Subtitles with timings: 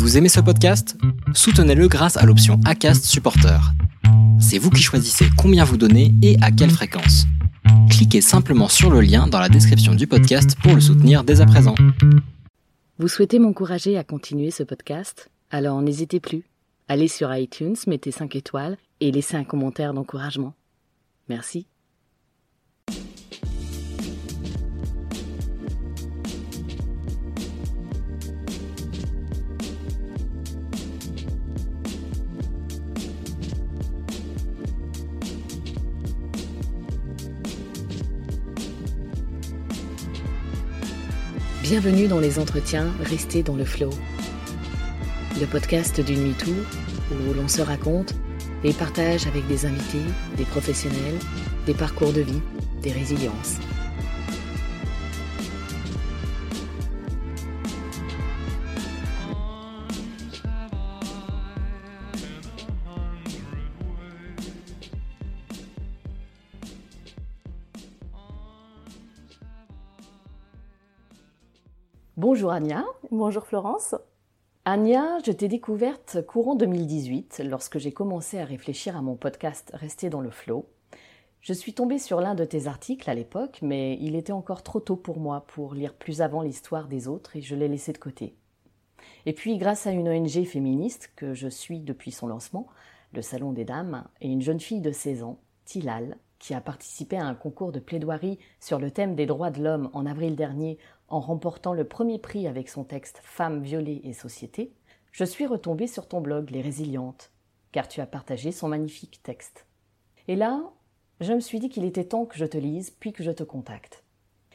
[0.00, 0.96] Vous aimez ce podcast?
[1.34, 3.60] Soutenez-le grâce à l'option ACAST Supporter.
[4.40, 7.26] C'est vous qui choisissez combien vous donnez et à quelle fréquence.
[7.90, 11.46] Cliquez simplement sur le lien dans la description du podcast pour le soutenir dès à
[11.46, 11.74] présent.
[12.98, 15.30] Vous souhaitez m'encourager à continuer ce podcast?
[15.50, 16.44] Alors n'hésitez plus.
[16.88, 20.54] Allez sur iTunes, mettez 5 étoiles et laissez un commentaire d'encouragement.
[21.28, 21.66] Merci.
[41.70, 43.90] Bienvenue dans les entretiens Restez dans le flow.
[45.38, 48.12] Le podcast d'une MeToo où l'on se raconte
[48.64, 50.02] et partage avec des invités,
[50.36, 51.20] des professionnels,
[51.66, 52.42] des parcours de vie,
[52.82, 53.60] des résiliences.
[72.40, 72.86] Bonjour Ania.
[73.10, 73.94] Bonjour Florence.
[74.64, 80.08] Ania, je t'ai découverte courant 2018 lorsque j'ai commencé à réfléchir à mon podcast Rester
[80.08, 80.64] dans le flow.
[81.42, 84.80] Je suis tombée sur l'un de tes articles à l'époque, mais il était encore trop
[84.80, 87.98] tôt pour moi pour lire plus avant l'histoire des autres et je l'ai laissé de
[87.98, 88.34] côté.
[89.26, 92.68] Et puis, grâce à une ONG féministe que je suis depuis son lancement,
[93.12, 97.18] le Salon des Dames, et une jeune fille de 16 ans, Tilal, qui a participé
[97.18, 100.78] à un concours de plaidoirie sur le thème des droits de l'homme en avril dernier
[101.10, 104.72] en remportant le premier prix avec son texte Femmes, violées et société,
[105.12, 107.32] je suis retombée sur ton blog Les Résilientes,
[107.72, 109.66] car tu as partagé son magnifique texte.
[110.28, 110.62] Et là,
[111.20, 113.42] je me suis dit qu'il était temps que je te lise, puis que je te
[113.42, 114.04] contacte.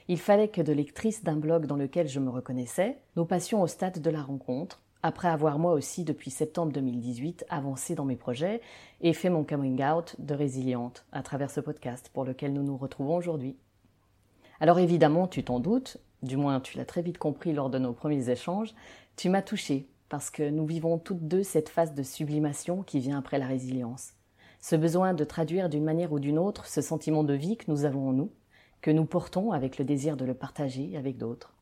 [0.08, 3.68] Il fallait que de lectrice d'un blog dans lequel je me reconnaissais, nous passions au
[3.68, 8.62] stade de la rencontre, après avoir moi aussi depuis septembre 2018 avancé dans mes projets
[9.02, 12.78] et fait mon coming out de résiliente à travers ce podcast pour lequel nous nous
[12.78, 13.58] retrouvons aujourd'hui.
[14.60, 17.94] Alors évidemment, tu t'en doutes, du moins tu l'as très vite compris lors de nos
[17.94, 18.74] premiers échanges,
[19.16, 23.18] tu m'as touchée parce que nous vivons toutes deux cette phase de sublimation qui vient
[23.18, 24.14] après la résilience.
[24.60, 27.86] Ce besoin de traduire d'une manière ou d'une autre ce sentiment de vie que nous
[27.86, 28.32] avons en nous,
[28.82, 31.56] que nous portons avec le désir de le partager avec d'autres.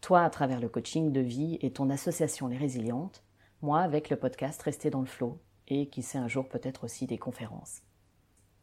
[0.00, 3.22] Toi à travers le coaching de vie et ton association Les Résilientes,
[3.62, 5.38] moi avec le podcast Rester dans le flot
[5.68, 7.82] et qui sait un jour peut-être aussi des conférences.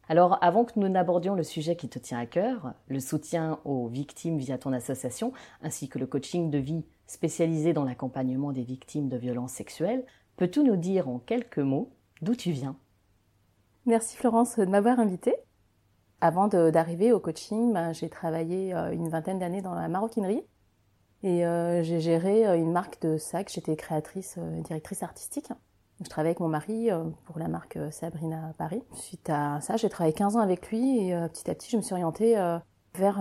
[0.09, 3.87] Alors, avant que nous n'abordions le sujet qui te tient à cœur, le soutien aux
[3.87, 9.09] victimes via ton association, ainsi que le coaching de vie spécialisé dans l'accompagnement des victimes
[9.09, 10.05] de violences sexuelles,
[10.37, 11.91] peux-tu nous dire en quelques mots
[12.21, 12.77] d'où tu viens?
[13.85, 15.35] Merci Florence de m'avoir invitée.
[16.21, 20.43] Avant d'arriver au coaching, ben, j'ai travaillé euh, une vingtaine d'années dans la maroquinerie
[21.21, 23.51] et euh, j'ai géré euh, une marque de sacs.
[23.53, 25.51] J'étais créatrice et directrice artistique.
[26.01, 28.83] Je travaillais avec mon mari euh, pour la marque euh, Sabrina Paris.
[28.93, 31.77] Suite à ça, j'ai travaillé 15 ans avec lui et euh, petit à petit, je
[31.77, 32.35] me suis orientée
[32.95, 33.19] vers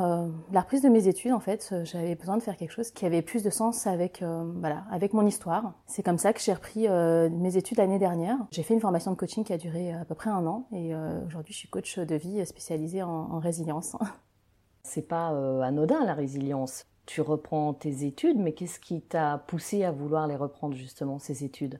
[0.52, 1.32] la reprise de mes études.
[1.32, 4.84] En fait, j'avais besoin de faire quelque chose qui avait plus de sens avec voilà,
[4.90, 5.74] avec mon histoire.
[5.86, 8.38] C'est comme ça que j'ai repris mes études l'année dernière.
[8.52, 10.94] J'ai fait une formation de coaching qui a duré à peu près un an et
[11.26, 13.96] aujourd'hui, je suis coach de vie spécialisée en résilience.
[14.82, 15.28] C'est pas
[15.62, 16.86] anodin la résilience.
[17.04, 21.44] Tu reprends tes études, mais qu'est-ce qui t'a poussé à vouloir les reprendre justement ces
[21.44, 21.78] études?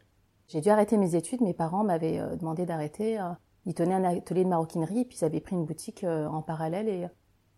[0.48, 1.40] J'ai dû arrêter mes études.
[1.40, 3.18] Mes parents m'avaient euh, demandé d'arrêter.
[3.18, 3.30] Euh.
[3.66, 6.88] Ils tenaient un atelier de maroquinerie puis ils avaient pris une boutique euh, en parallèle
[6.88, 7.08] et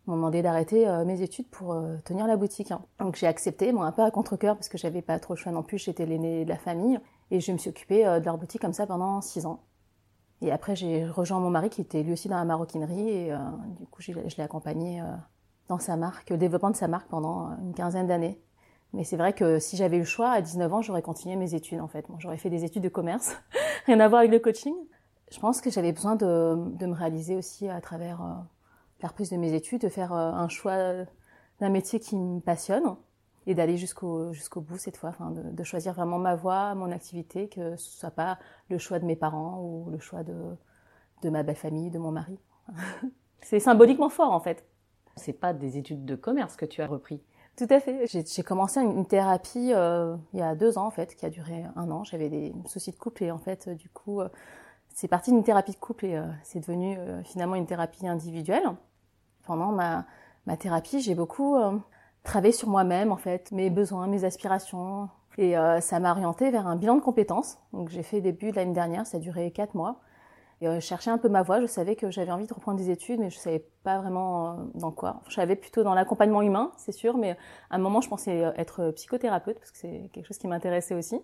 [0.07, 1.77] m'ont demandé d'arrêter mes études pour
[2.07, 2.73] tenir la boutique.
[2.73, 2.81] Hein.
[2.99, 5.63] Donc j'ai accepté, un peu à contre-cœur parce que j'avais pas trop le choix non
[5.63, 6.99] plus, j'étais l'aîné de la famille
[7.31, 9.65] et je me suis occupée de leur boutique comme ça pendant six ans.
[10.41, 13.35] Et après j'ai rejoint mon mari qui était lui aussi dans la maroquinerie et
[13.79, 15.03] du coup je l'ai accompagné
[15.69, 18.41] dans sa marque, le développement de sa marque pendant une quinzaine d'années.
[18.95, 21.55] Mais c'est vrai que si j'avais eu le choix, à 19 ans, j'aurais continué mes
[21.55, 22.07] études en fait.
[22.19, 23.37] j'aurais fait des études de commerce,
[23.87, 24.75] rien à voir avec le coaching.
[25.31, 28.35] Je pense que j'avais besoin de, de, me réaliser aussi à travers euh,
[29.03, 31.05] la reprise de mes études, de faire euh, un choix
[31.61, 32.97] d'un métier qui me passionne
[33.47, 37.49] et d'aller jusqu'au bout cette fois, enfin, de, de, choisir vraiment ma voie, mon activité,
[37.49, 38.39] que ce soit pas
[38.71, 40.35] le choix de mes parents ou le choix de,
[41.23, 42.39] de ma belle famille, de mon mari.
[43.41, 44.67] c'est symboliquement fort en fait.
[45.17, 47.23] C'est pas des études de commerce que tu as repris.
[47.59, 48.07] Tout à fait.
[48.07, 51.65] J'ai commencé une, thérapie euh, il y a deux ans en fait, qui a duré
[51.75, 52.05] un an.
[52.05, 54.29] J'avais des soucis de couple et en fait, euh, du coup, euh,
[54.95, 58.65] c'est parti d'une thérapie de couple et c'est devenu finalement une thérapie individuelle.
[59.45, 60.07] Pendant ma,
[60.47, 61.57] ma thérapie, j'ai beaucoup
[62.25, 66.75] travaillé sur moi-même en fait, mes besoins, mes aspirations, et ça m'a orienté vers un
[66.75, 67.59] bilan de compétences.
[67.73, 70.01] Donc j'ai fait début de l'année dernière, ça a duré quatre mois.
[70.61, 71.61] Et euh, je cherchais un peu ma voie.
[71.61, 74.55] Je savais que j'avais envie de reprendre des études, mais je savais pas vraiment euh,
[74.75, 75.21] dans quoi.
[75.29, 77.33] je savais plutôt dans l'accompagnement humain, c'est sûr, mais
[77.71, 80.95] à un moment, je pensais euh, être psychothérapeute parce que c'est quelque chose qui m'intéressait
[80.95, 81.21] aussi.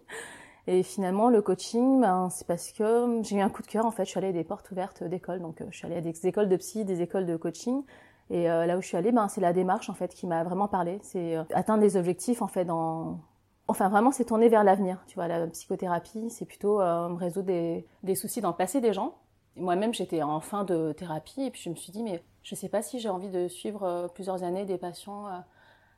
[0.67, 3.85] Et finalement, le coaching, ben, c'est parce que j'ai eu un coup de cœur.
[3.85, 5.41] En fait, je suis allée à des portes ouvertes d'écoles.
[5.41, 7.83] Donc, je suis allée à des écoles de psy, des écoles de coaching.
[8.31, 10.67] Et là où je suis allée, ben, c'est la démarche en fait qui m'a vraiment
[10.67, 11.01] parlé.
[11.03, 13.19] C'est atteindre des objectifs en fait dans
[13.67, 15.03] Enfin, vraiment, c'est tourné vers l'avenir.
[15.07, 18.93] Tu vois, la psychothérapie, c'est plutôt euh, résoudre des, des, soucis dans le passé des
[18.93, 19.15] gens.
[19.57, 22.59] Moi-même, j'étais en fin de thérapie et puis je me suis dit, mais je ne
[22.59, 25.31] sais pas si j'ai envie de suivre euh, plusieurs années des patients euh,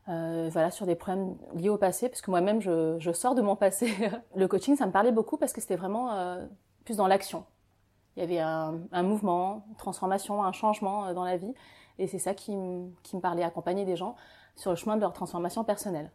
[0.08, 3.56] euh, voilà, sur des problèmes liés au passé, parce que moi-même, je, sors de mon
[3.56, 3.92] passé.
[4.36, 6.38] le coaching, ça me parlait beaucoup parce que c'était vraiment
[6.84, 7.44] plus dans l'action.
[8.16, 11.52] Il y avait un, mouvement, une transformation, un changement dans la vie.
[11.98, 14.14] Et c'est ça qui me parlait, accompagner des gens
[14.54, 16.12] sur le chemin de leur transformation personnelle.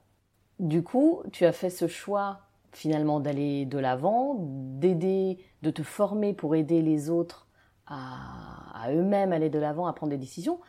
[0.60, 2.40] Du coup, tu as fait ce choix
[2.72, 7.48] finalement d'aller de l'avant, d'aider, de te former pour aider les autres
[7.88, 10.60] à, eux-mêmes aller de l'avant, à prendre des décisions.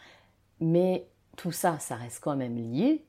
[0.60, 3.04] Mais tout ça, ça reste quand même lié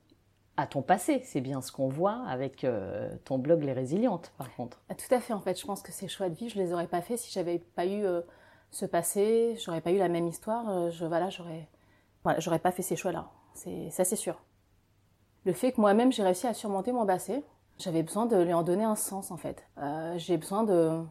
[0.56, 1.20] à ton passé.
[1.24, 4.80] C'est bien ce qu'on voit avec euh, ton blog Les Résilientes, par contre.
[4.88, 5.60] Ah, tout à fait, en fait.
[5.60, 7.86] Je pense que ces choix de vie, je les aurais pas faits si j'avais pas
[7.86, 8.20] eu euh,
[8.70, 10.68] ce passé, j'aurais pas eu la même histoire.
[10.68, 11.68] Euh, je, voilà, j'aurais,
[12.22, 13.30] voilà, pas fait ces choix-là.
[13.90, 14.40] Ça, c'est sûr
[15.44, 17.44] le fait que moi-même j'ai réussi à surmonter mon passé,
[17.78, 19.66] j'avais besoin de lui en donner un sens en fait.
[19.78, 21.02] Euh, j'ai besoin de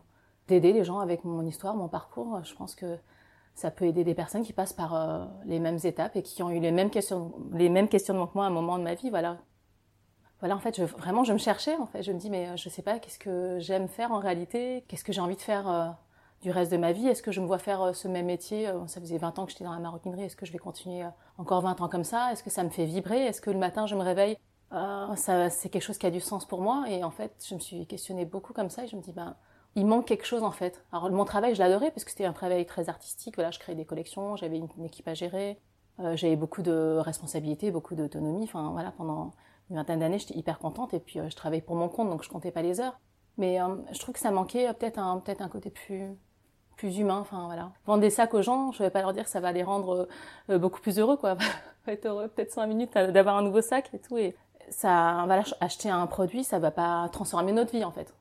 [0.48, 2.44] d'aider les gens avec mon histoire, mon parcours.
[2.44, 2.98] Je pense que
[3.56, 6.50] ça peut aider des personnes qui passent par euh, les mêmes étapes et qui ont
[6.51, 9.10] eu les mêmes questions, les mêmes questionnements que moi à un moment de ma vie.
[9.10, 9.38] Voilà.
[10.39, 11.75] Voilà, en fait, vraiment, je me cherchais.
[11.77, 14.83] En fait, je me dis, mais je sais pas, qu'est-ce que j'aime faire en réalité?
[14.88, 15.89] Qu'est-ce que j'ai envie de faire euh,
[16.42, 17.07] du reste de ma vie?
[17.07, 18.68] Est-ce que je me vois faire euh, ce même métier?
[18.68, 20.24] Euh, Ça faisait 20 ans que j'étais dans la maroquinerie.
[20.24, 22.31] Est-ce que je vais continuer euh, encore 20 ans comme ça?
[22.33, 23.25] Est-ce que ça me fait vibrer?
[23.25, 24.38] Est-ce que le matin je me réveille
[24.71, 26.86] ça, c'est quelque chose qui a du sens pour moi.
[26.89, 29.36] Et en fait, je me suis questionnée beaucoup comme ça et je me dis, ben,
[29.75, 30.83] il manque quelque chose en fait.
[30.92, 33.36] Alors mon travail, je l'adorais parce que c'était un travail très artistique.
[33.36, 35.60] Voilà, je créais des collections, j'avais une, équipe à gérer,
[36.13, 38.44] j'avais beaucoup de responsabilités, beaucoup d'autonomie.
[38.44, 39.31] Enfin voilà, pendant
[39.69, 42.30] une vingtaine d'années, j'étais hyper contente et puis je travaillais pour mon compte, donc je
[42.30, 43.00] comptais pas les heures.
[43.38, 43.57] Mais
[43.92, 46.16] je trouve que ça manquait peut-être un peut-être un côté plus
[46.77, 47.19] plus humain.
[47.19, 49.51] Enfin voilà, vendre des sacs aux gens, je vais pas leur dire que ça va
[49.51, 50.07] les rendre
[50.50, 51.38] euh, beaucoup plus heureux quoi.
[51.88, 54.36] être heureux peut-être cinq minutes d'avoir un nouveau sac et tout et
[54.69, 55.25] ça
[55.60, 58.13] acheter un produit ça va pas transformer notre vie en fait.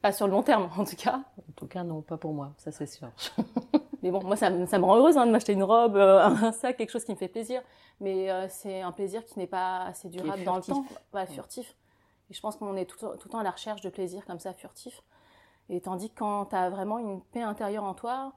[0.00, 1.20] Pas sur le long terme en tout cas.
[1.38, 3.08] En tout cas non, pas pour moi, ça c'est sûr.
[4.02, 6.52] Mais bon, moi ça, ça me rend heureuse hein, de m'acheter une robe, euh, un
[6.52, 7.62] sac, quelque chose qui me fait plaisir.
[8.00, 10.84] Mais euh, c'est un plaisir qui n'est pas assez durable dans le temps,
[11.14, 11.76] ouais, furtif.
[12.30, 14.38] Et je pense qu'on est tout, tout le temps à la recherche de plaisir comme
[14.38, 15.02] ça, furtif.
[15.68, 18.32] Et tandis que quand tu as vraiment une paix intérieure en toi,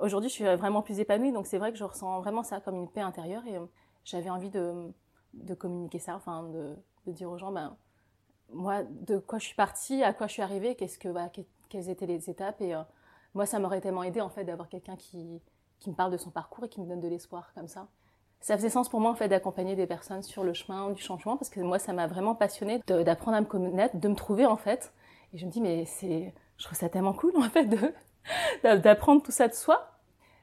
[0.00, 2.76] aujourd'hui je suis vraiment plus épanouie, donc c'est vrai que je ressens vraiment ça comme
[2.76, 3.66] une paix intérieure et euh,
[4.04, 4.92] j'avais envie de,
[5.36, 7.76] de, communiquer ça, enfin de, de, dire aux gens, ben,
[8.52, 11.30] moi, de quoi je suis partie, à quoi je suis arrivée, qu'est-ce que, bah,
[11.68, 12.82] quelles étaient les étapes et euh,
[13.34, 15.42] moi ça m'aurait tellement aidé en fait d'avoir quelqu'un qui,
[15.80, 17.88] qui me parle de son parcours et qui me donne de l'espoir comme ça.
[18.40, 21.36] Ça faisait sens pour moi en fait d'accompagner des personnes sur le chemin du changement
[21.36, 24.56] parce que moi ça m'a vraiment passionné d'apprendre à me connaître, de me trouver en
[24.56, 24.92] fait
[25.32, 27.68] et je me dis, mais c'est, je trouve ça tellement cool, en fait,
[28.62, 29.95] d'apprendre tout ça de soi.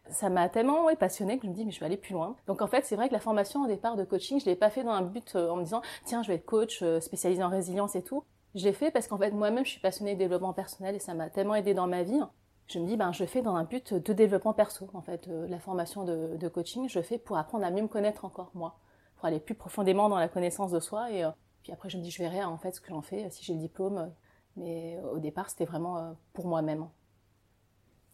[0.09, 2.35] Ça m'a tellement ouais, passionnée que je me dis, mais je vais aller plus loin.
[2.47, 4.69] Donc, en fait, c'est vrai que la formation au départ de coaching, je l'ai pas
[4.69, 7.41] fait dans un but euh, en me disant, tiens, je vais être coach euh, spécialisé
[7.43, 8.23] en résilience et tout.
[8.53, 11.13] Je l'ai fait parce qu'en fait, moi-même, je suis passionnée de développement personnel et ça
[11.13, 12.19] m'a tellement aidé dans ma vie.
[12.67, 14.89] Je me dis, ben, je fais dans un but de développement perso.
[14.93, 18.25] En fait, euh, la formation de, coaching, je fais pour apprendre à mieux me connaître
[18.25, 18.77] encore, moi.
[19.15, 21.11] Pour aller plus profondément dans la connaissance de soi.
[21.11, 21.25] Et
[21.63, 23.29] puis après, je me dis, je verrai, en fait, ce que j'en fais.
[23.29, 24.11] Si j'ai le diplôme,
[24.57, 26.87] mais au départ, c'était vraiment pour moi-même.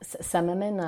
[0.01, 0.79] Ça, m'amène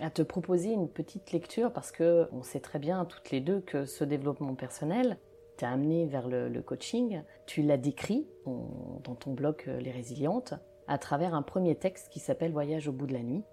[0.00, 3.60] à, te proposer une petite lecture parce que on sait très bien toutes les deux
[3.60, 5.18] que ce développement personnel
[5.56, 7.22] t'a amené vers le, coaching.
[7.46, 10.54] Tu l'as décrit dans ton blog euh, Les Résilientes
[10.88, 13.44] à travers un premier texte qui s'appelle Voyage au bout de la nuit.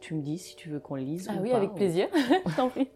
[0.00, 1.28] Tu me dis si tu veux qu'on le lise.
[1.30, 2.08] Ah oui, avec plaisir.
[2.56, 2.90] Tant pis.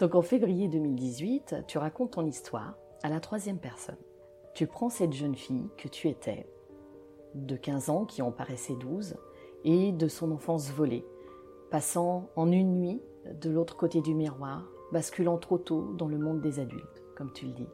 [0.00, 3.98] Donc en février 2018, tu racontes ton histoire à la troisième personne.
[4.54, 6.46] Tu prends cette jeune fille que tu étais
[7.34, 9.16] de 15 ans qui en paraissait 12,
[9.64, 11.04] et de son enfance volée,
[11.70, 16.40] passant en une nuit de l'autre côté du miroir, basculant trop tôt dans le monde
[16.40, 17.68] des adultes, comme tu le dis.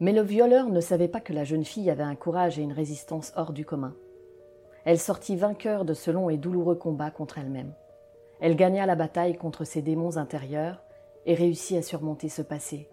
[0.00, 2.72] Mais le violeur ne savait pas que la jeune fille avait un courage et une
[2.72, 3.96] résistance hors du commun.
[4.84, 7.74] Elle sortit vainqueur de ce long et douloureux combat contre elle-même.
[8.40, 10.80] Elle gagna la bataille contre ses démons intérieurs
[11.26, 12.88] et réussit à surmonter ce passé,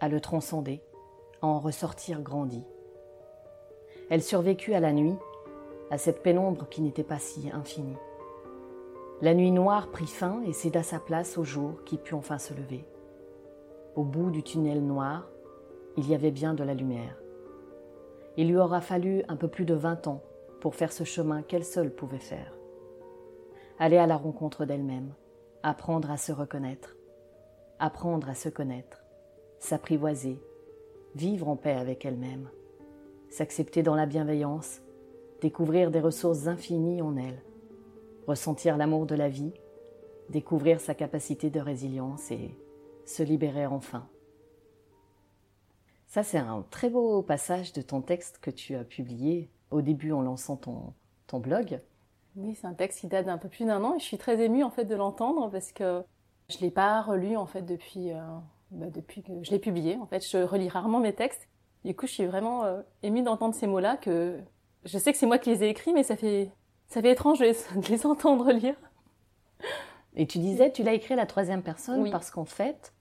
[0.00, 0.82] à le transcender,
[1.42, 2.62] à en ressortir grandi.
[4.10, 5.16] Elle survécut à la nuit,
[5.90, 7.96] à cette pénombre qui n'était pas si infinie.
[9.22, 12.54] La nuit noire prit fin et céda sa place au jour qui put enfin se
[12.54, 12.84] lever.
[13.96, 15.28] Au bout du tunnel noir,
[15.96, 17.20] il y avait bien de la lumière.
[18.36, 20.22] Il lui aura fallu un peu plus de vingt ans
[20.60, 22.54] pour faire ce chemin qu'elle seule pouvait faire
[23.80, 25.14] aller à la rencontre d'elle-même,
[25.62, 26.96] apprendre à se reconnaître,
[27.80, 29.02] apprendre à se connaître,
[29.58, 30.40] s'apprivoiser,
[31.14, 32.48] vivre en paix avec elle-même,
[33.30, 34.82] s'accepter dans la bienveillance,
[35.40, 37.42] découvrir des ressources infinies en elle,
[38.26, 39.52] ressentir l'amour de la vie,
[40.28, 42.54] découvrir sa capacité de résilience et
[43.04, 44.06] se libérer enfin.
[46.06, 50.12] Ça, c'est un très beau passage de ton texte que tu as publié au début
[50.12, 50.92] en lançant ton,
[51.38, 51.80] blog.
[52.34, 54.40] Oui, c'est un texte qui date d'un peu plus d'un an et je suis très
[54.40, 56.02] émue en fait de l'entendre parce que
[56.50, 58.20] je l'ai pas relu en fait depuis euh,
[58.70, 59.96] bah, depuis que je l'ai publié.
[59.96, 61.48] En fait, je relis rarement mes textes.
[61.84, 64.38] Du coup, je suis vraiment euh, émue d'entendre ces mots-là que
[64.84, 66.50] je sais que c'est moi qui les ai écrits, mais ça fait
[66.88, 68.76] ça fait étrange de les, entendre lire.
[70.16, 72.92] Et tu disais, tu l'as écrit à la troisième personne parce qu'en fait,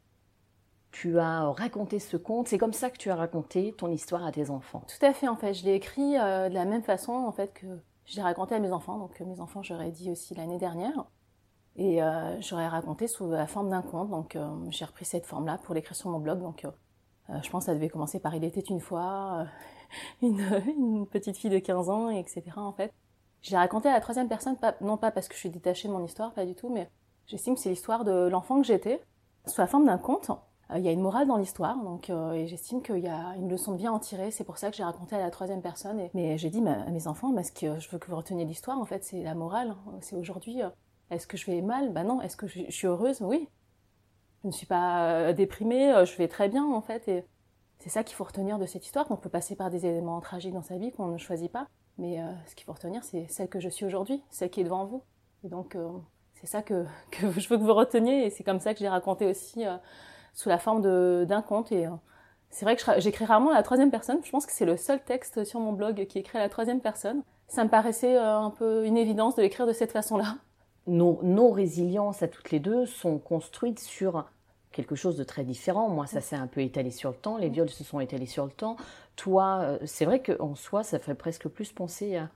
[0.92, 2.48] tu as raconté ce conte.
[2.48, 4.84] C'est comme ça que tu as raconté ton histoire à tes enfants.
[4.88, 5.54] Tout à fait, en fait.
[5.54, 7.68] Je l'ai écrit euh, de la même façon, en fait, que
[8.06, 8.98] je l'ai raconté à mes enfants.
[8.98, 11.06] Donc, mes enfants, j'aurais dit aussi l'année dernière.
[11.80, 14.10] Et euh, j'aurais raconté sous la forme d'un conte.
[14.10, 16.42] Donc, euh, j'ai repris cette forme-là pour l'écrire sur mon blog.
[16.42, 16.68] Donc,
[17.30, 19.46] je pense que ça devait commencer par Il était une fois,
[20.22, 22.44] une, petite fille de 15 ans, etc.
[22.58, 22.94] En fait,
[23.42, 25.94] je l'ai raconté à la troisième personne, non pas parce que je suis détachée de
[25.94, 26.90] mon histoire, pas du tout, mais
[27.28, 29.02] j'estime que c'est l'histoire de l'enfant que j'étais,
[29.46, 30.32] sous la forme d'un conte.
[30.72, 33.50] Euh, il y a une morale dans l'histoire, donc euh, j'estime qu'il y a une
[33.50, 34.32] leçon de bien à en tirer.
[34.32, 36.10] C'est pour ça que j'ai raconté à la troisième personne.
[36.14, 39.04] Mais j'ai dit à mes enfants, que je veux que vous reteniez l'histoire, en fait,
[39.04, 39.76] c'est la morale.
[40.02, 40.62] C'est aujourd'hui.
[41.12, 41.92] Euh, est-ce que je vais mal?
[41.92, 42.22] Ben non.
[42.22, 43.22] Est-ce que je, suis heureuse?
[43.22, 43.48] Oui.
[44.44, 45.94] Je ne suis pas déprimée.
[46.06, 47.08] Je vais très bien, en fait.
[47.08, 47.24] Et
[47.80, 49.06] c'est ça qu'il faut retenir de cette histoire.
[49.06, 51.68] Qu'on peut passer par des éléments tragiques dans sa vie qu'on ne choisit pas.
[51.98, 54.86] Mais ce qu'il faut retenir, c'est celle que je suis aujourd'hui, celle qui est devant
[54.86, 55.04] vous.
[55.44, 55.76] Et donc,
[56.36, 58.26] c'est ça que, je veux que vous reteniez.
[58.26, 59.66] Et c'est comme ça que j'ai raconté aussi
[60.34, 61.72] sous la forme d'un conte.
[61.72, 61.92] Et euh,
[62.50, 64.20] c'est vrai que j'écris rarement à la troisième personne.
[64.24, 66.82] Je pense que c'est le seul texte sur mon blog qui écrit à la troisième
[66.82, 67.24] personne.
[67.48, 70.36] Ça me paraissait euh, un peu une évidence de l'écrire de cette façon-là.
[70.90, 74.26] Nos, nos résiliences à toutes les deux sont construites sur
[74.72, 75.90] quelque chose de très différent.
[75.90, 77.38] Moi, ça s'est un peu étalé sur le temps.
[77.38, 78.76] Les viols se sont étalés sur le temps.
[79.16, 82.30] Toi, euh, c'est vrai qu'en soi, ça fait presque plus penser à,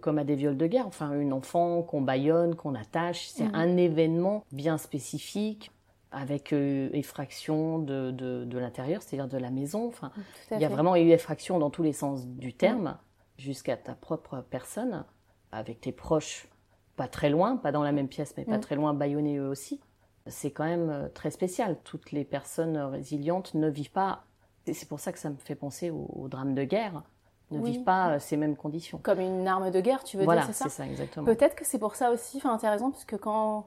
[0.00, 0.86] comme à des viols de guerre.
[0.86, 3.54] Enfin, une enfant qu'on baillonne, qu'on attache, c'est mm-hmm.
[3.54, 5.70] un événement bien spécifique
[6.12, 9.88] avec euh, effraction de, de, l'intérieur, c'est-à-dire de la maison.
[9.88, 10.12] Enfin,
[10.50, 12.98] il y a vraiment eu effraction dans tous les sens du terme,
[13.38, 15.04] jusqu'à ta propre personne,
[15.50, 16.48] avec tes proches,
[16.96, 19.80] pas très loin, pas dans la même pièce, mais pas très loin, bâillonnés eux aussi.
[20.26, 21.76] C'est quand même euh, très spécial.
[21.82, 24.24] Toutes les personnes résilientes ne vivent pas.
[24.72, 27.02] C'est pour ça que ça me fait penser au, drame de guerre.
[27.50, 28.98] Ne vivent pas euh, ces mêmes conditions.
[29.02, 31.26] Comme une arme de guerre, tu veux dire, c'est ça c'est ça, exactement.
[31.26, 33.66] Peut-être que c'est pour ça aussi, enfin, tu as raison, parce que quand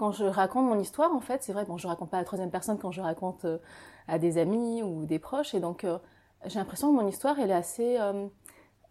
[0.00, 2.24] quand je raconte mon histoire, en fait, c'est vrai, bon, je raconte pas à la
[2.24, 3.58] troisième personne quand je raconte euh,
[4.08, 5.98] à des amis ou des proches, et donc euh,
[6.46, 8.26] j'ai l'impression que mon histoire, elle est assez, euh,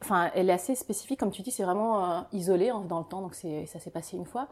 [0.02, 3.22] enfin, elle est assez spécifique, comme tu dis, c'est vraiment isolé hein, dans le temps,
[3.22, 4.48] donc ça s'est passé une fois,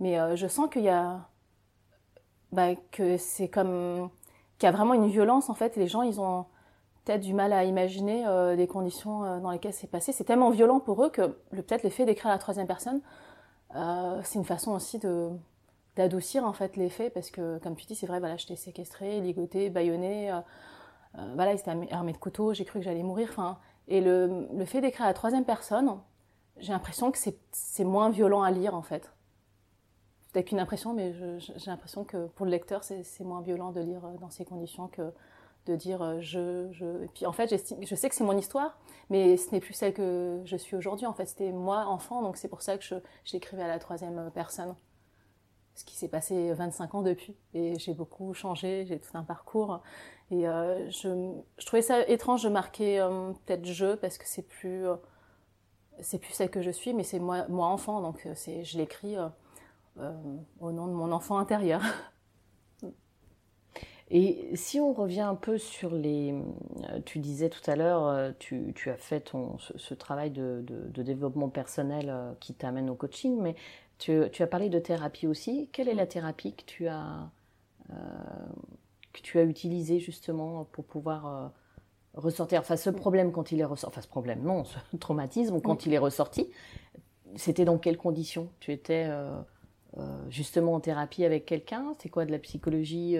[0.00, 1.20] mais je sens qu'il y a,
[2.52, 4.10] bah, que c'est comme,
[4.58, 6.46] qu'il y a vraiment une violence en fait, les gens, ils ont
[7.04, 8.24] peut-être du mal à imaginer
[8.56, 10.12] les conditions dans lesquelles c'est passé.
[10.12, 13.00] C'est tellement violent pour eux que peut-être le fait d'écrire à la troisième personne,
[13.74, 15.30] c'est une façon aussi de
[15.96, 19.20] d'adoucir en fait les faits parce que comme tu dis c'est vrai voilà j'étais séquestrée
[19.20, 20.38] ligotée bâillonnée euh,
[21.18, 23.58] euh, voilà ils étaient armés de couteaux j'ai cru que j'allais mourir enfin
[23.90, 25.98] et le, le fait d'écrire à la troisième personne
[26.56, 27.18] j'ai l'impression que
[27.52, 29.12] c'est moins violent à lire en fait
[30.32, 34.04] peut-être qu'une impression mais j'ai l'impression que pour le lecteur c'est moins violent de lire
[34.04, 35.12] euh, dans ces conditions que
[35.66, 38.78] de dire je je et puis en fait je sais que c'est mon histoire
[39.10, 42.38] mais ce n'est plus celle que je suis aujourd'hui en fait c'était moi enfant donc
[42.38, 42.84] c'est pour ça que
[43.24, 44.74] j'écrivais à la troisième personne
[45.80, 47.36] ce qui s'est passé 25 ans depuis.
[47.54, 49.80] Et j'ai beaucoup changé, j'ai tout un parcours.
[50.30, 51.08] Et euh, je,
[51.58, 54.94] je, trouvais ça étrange de marquer euh, peut-être je, parce que c'est plus, euh,
[56.00, 59.16] c'est plus celle que je suis, mais c'est moi, moi enfant, donc c'est, je l'écris
[60.60, 61.82] au nom de mon enfant intérieur.
[64.12, 66.34] Et si on revient un peu sur les...
[67.06, 71.02] Tu disais tout à l'heure, tu, tu, as fait ton, ce, travail de, de, de,
[71.04, 73.54] développement personnel qui t'amène au coaching, mais
[73.98, 75.68] tu, as parlé de thérapie aussi.
[75.70, 77.30] Quelle est la thérapie que tu as,
[79.12, 81.48] que tu as utilisée justement pour pouvoir euh,
[82.14, 82.60] ressortir.
[82.60, 85.94] Enfin, ce problème quand il est ressorti, enfin ce problème, non, ce traumatisme quand il
[85.94, 86.48] est ressorti,
[87.36, 88.48] c'était dans quelles conditions?
[88.60, 89.40] Tu étais euh,
[90.28, 91.92] justement en thérapie avec quelqu'un?
[92.00, 93.16] C'est quoi de la psychologie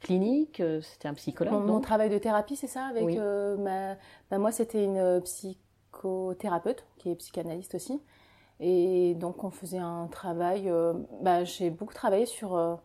[0.00, 0.62] clinique?
[0.82, 3.16] C'était un psychologue mon, mon, travail de thérapie, c'est ça Avec
[3.58, 3.96] ma,
[4.30, 8.00] bah, moi, c'était une psychothérapeute qui est psychanalyste aussi.
[8.60, 12.76] Et donc on faisait un travail, euh, bah, j'ai beaucoup travaillé sur euh,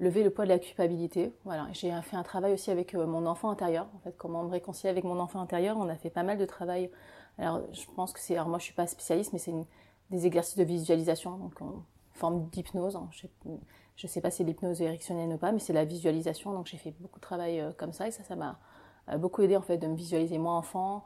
[0.00, 1.34] lever le poids de la culpabilité.
[1.44, 3.86] Voilà, j'ai fait un travail aussi avec euh, mon enfant intérieur.
[3.96, 5.76] En fait, comment me réconcilier avec mon enfant intérieur.
[5.78, 6.90] On a fait pas mal de travail.
[7.38, 9.54] Alors je pense que c'est, alors moi je suis pas spécialiste, mais c'est
[10.10, 11.36] des exercices de visualisation.
[11.36, 12.96] Donc on forme d'hypnose.
[12.96, 13.08] Hein.
[13.96, 16.52] Je ne sais pas si l'hypnose érectionnelle ou pas, mais c'est la visualisation.
[16.52, 18.58] Donc j'ai fait beaucoup de travail comme ça et ça, ça m'a
[19.18, 21.04] beaucoup aidé en fait de me visualiser moi enfant,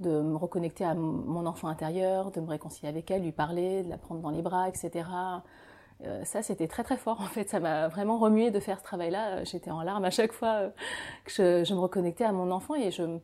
[0.00, 3.88] de me reconnecter à mon enfant intérieur, de me réconcilier avec elle, lui parler, de
[3.88, 5.04] la prendre dans les bras, etc.
[6.04, 7.48] Euh, ça, c'était très très fort en fait.
[7.48, 9.28] Ça m'a vraiment remué de faire ce travail-là.
[9.28, 10.70] Euh, j'étais en larmes à chaque fois euh,
[11.24, 13.18] que je, me reconnectais à mon enfant et je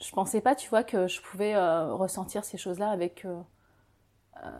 [0.00, 1.56] je pensais pas, tu vois, que je pouvais
[1.90, 3.26] ressentir ces choses-là avec.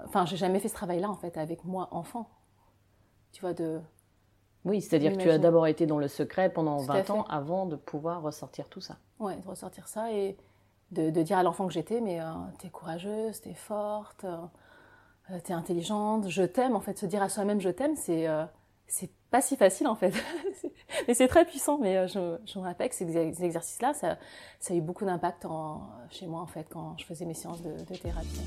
[0.04, 2.28] Enfin, j'ai jamais fait ce travail-là en fait avec moi enfant.
[3.30, 3.80] Tu vois de.
[4.64, 7.76] Oui, c'est-à-dire que tu as d'abord été dans le secret pendant 20 ans avant de
[7.76, 8.96] pouvoir ressortir tout ça.
[9.20, 10.36] Ouais, de ressortir ça et
[10.90, 12.18] de, dire à l'enfant que j'étais, mais
[12.58, 14.26] t'es courageuse, t'es forte.
[15.30, 16.74] Euh, t'es intelligente, je t'aime.
[16.74, 18.44] En fait, se dire à soi-même je t'aime, c'est euh,
[19.30, 20.12] pas si facile en fait.
[21.08, 21.78] mais c'est très puissant.
[21.78, 24.18] Mais euh, je, je me rappelle que ces, exercices-là, ça,
[24.58, 25.46] ça, a eu beaucoup d'impact
[26.10, 28.40] chez moi en fait quand je faisais mes séances de, thérapie.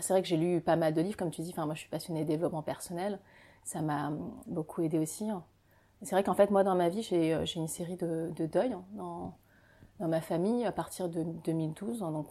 [0.00, 1.54] c'est vrai que j'ai lu pas mal de livres, comme tu dis.
[1.56, 3.18] Moi, je suis passionnée de développement personnel.
[3.64, 4.12] Ça m'a
[4.46, 5.30] beaucoup aidé aussi.
[5.30, 5.42] Hein.
[6.04, 8.74] C'est vrai qu'en fait, moi, dans ma vie, j'ai euh, une série de, de deuils
[8.74, 9.34] hein, dans,
[10.00, 12.02] ma famille à partir de 2012.
[12.02, 12.26] Hein, donc,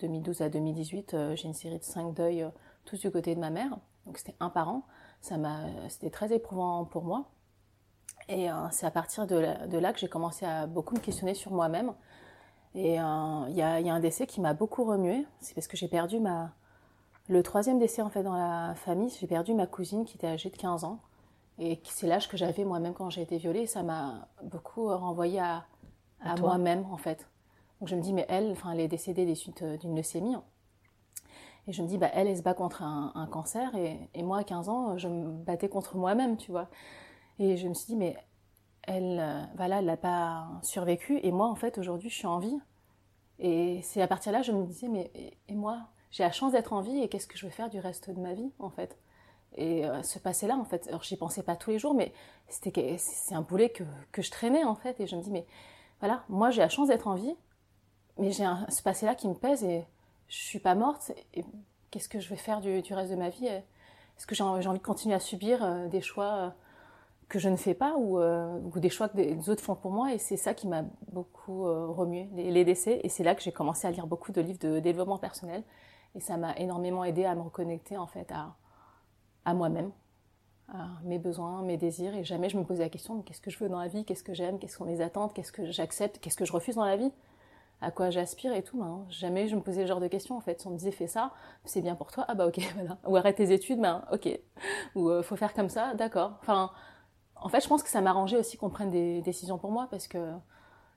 [0.00, 2.50] 2012 à 2018, euh, j'ai une série de cinq deuils, euh,
[2.84, 3.78] tous du côté de ma mère.
[4.04, 4.82] Donc, c'était un par an.
[5.20, 7.26] C'était très éprouvant pour moi.
[8.28, 11.94] Et c'est à partir de, là que j'ai commencé à beaucoup me questionner sur moi-même.
[12.74, 15.26] Et il y, a, y, a, un décès qui m'a beaucoup remué.
[15.40, 16.52] C'est parce que j'ai perdu ma...
[17.28, 20.50] Le troisième décès, en fait, dans la famille, j'ai perdu ma cousine qui était âgée
[20.50, 21.00] de 15 ans.
[21.58, 23.66] Et c'est l'âge que j'avais moi-même quand j'ai été violée.
[23.66, 25.66] Ça m'a beaucoup renvoyé à,
[26.20, 27.28] à, moi-même, en fait.
[27.80, 30.36] Donc je me dis, mais elle, enfin, elle est décédée des suites euh, d'une leucémie.
[31.66, 33.74] Et je me dis, bah, elle, elle se bat contre un, cancer.
[33.74, 36.68] Et, et, moi, à 15 ans, je me battais contre moi-même, tu vois.
[37.38, 38.16] Et je me suis dit, mais
[38.84, 41.20] elle, euh, voilà, elle n'a pas survécu.
[41.22, 42.58] Et moi, en fait, aujourd'hui, je suis en vie.
[43.38, 45.10] Et c'est à partir de là, je me disais, mais
[45.46, 47.02] et moi, j'ai la chance d'être en vie.
[47.02, 48.98] Et qu'est-ce que je vais faire du reste de ma vie, en fait?
[49.56, 52.12] Et euh, ce passé-là, en fait, alors j'y pensais pas tous les jours, mais
[52.48, 55.46] c'était c'est un boulet que, que, je traînais en fait, et je me dis mais
[56.00, 57.34] voilà, moi j'ai la chance d'être en vie,
[58.18, 59.84] mais j'ai ce passé-là qui me pèse et
[60.28, 61.12] je suis pas morte.
[61.34, 61.44] Et
[61.90, 63.46] qu'est-ce que je vais faire du, du reste de ma vie?
[63.46, 66.50] Est-ce que j'ai envie de continuer à subir euh, des choix euh,
[67.28, 70.14] que je ne fais pas ou, ou des choix que des autres font pour moi?
[70.14, 73.00] Et c'est ça qui m'a beaucoup remué, les, les, décès.
[73.02, 75.62] Et c'est là que j'ai commencé à lire beaucoup de livres de développement personnel,
[76.14, 78.54] et ça m'a énormément aidé à me reconnecter en fait à
[79.44, 79.90] à moi-même,
[80.72, 83.58] à mes besoins, mes désirs, et jamais je me posais la question qu'est-ce que je
[83.58, 86.36] veux dans la vie, qu'est-ce que j'aime, quelles sont mes attentes, qu'est-ce que j'accepte, qu'est-ce
[86.36, 87.12] que je refuse dans la vie,
[87.80, 88.78] à quoi j'aspire et tout.
[88.78, 90.60] Ben, jamais je me posais ce genre de questions en fait.
[90.60, 91.32] Si on me disait fais ça,
[91.64, 92.60] c'est bien pour toi, ah bah ok.
[93.06, 94.28] Ou arrête tes études, ben ok.
[94.94, 96.38] Ou euh, faut faire comme ça, d'accord.
[96.42, 96.70] Enfin,
[97.36, 100.08] en fait, je pense que ça m'arrangeait aussi qu'on prenne des décisions pour moi parce
[100.08, 100.32] que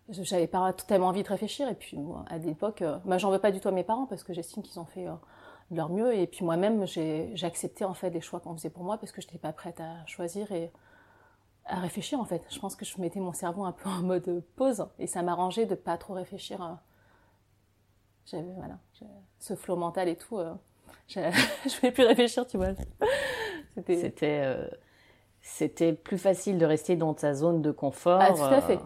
[0.09, 1.69] j'avais pas tellement envie de réfléchir.
[1.69, 4.33] Et puis, à l'époque, euh, j'en veux pas du tout à mes parents parce que
[4.33, 5.13] j'estime qu'ils ont fait euh,
[5.71, 6.13] leur mieux.
[6.13, 9.21] Et puis moi-même, j'ai accepté en fait les choix qu'on faisait pour moi parce que
[9.21, 10.71] je n'étais pas prête à choisir et
[11.65, 12.43] à réfléchir en fait.
[12.49, 15.65] Je pense que je mettais mon cerveau un peu en mode pause et ça m'arrangeait
[15.65, 16.61] de pas trop réfléchir.
[16.61, 16.73] Euh.
[18.25, 18.77] J'avais voilà,
[19.39, 20.37] ce flot mental et tout.
[20.37, 20.53] Euh.
[21.07, 22.73] je ne voulais plus réfléchir, tu vois.
[23.87, 24.67] C'était euh,
[25.41, 28.21] c'était plus facile de rester dans ta zone de confort.
[28.21, 28.79] Ah, tout à fait.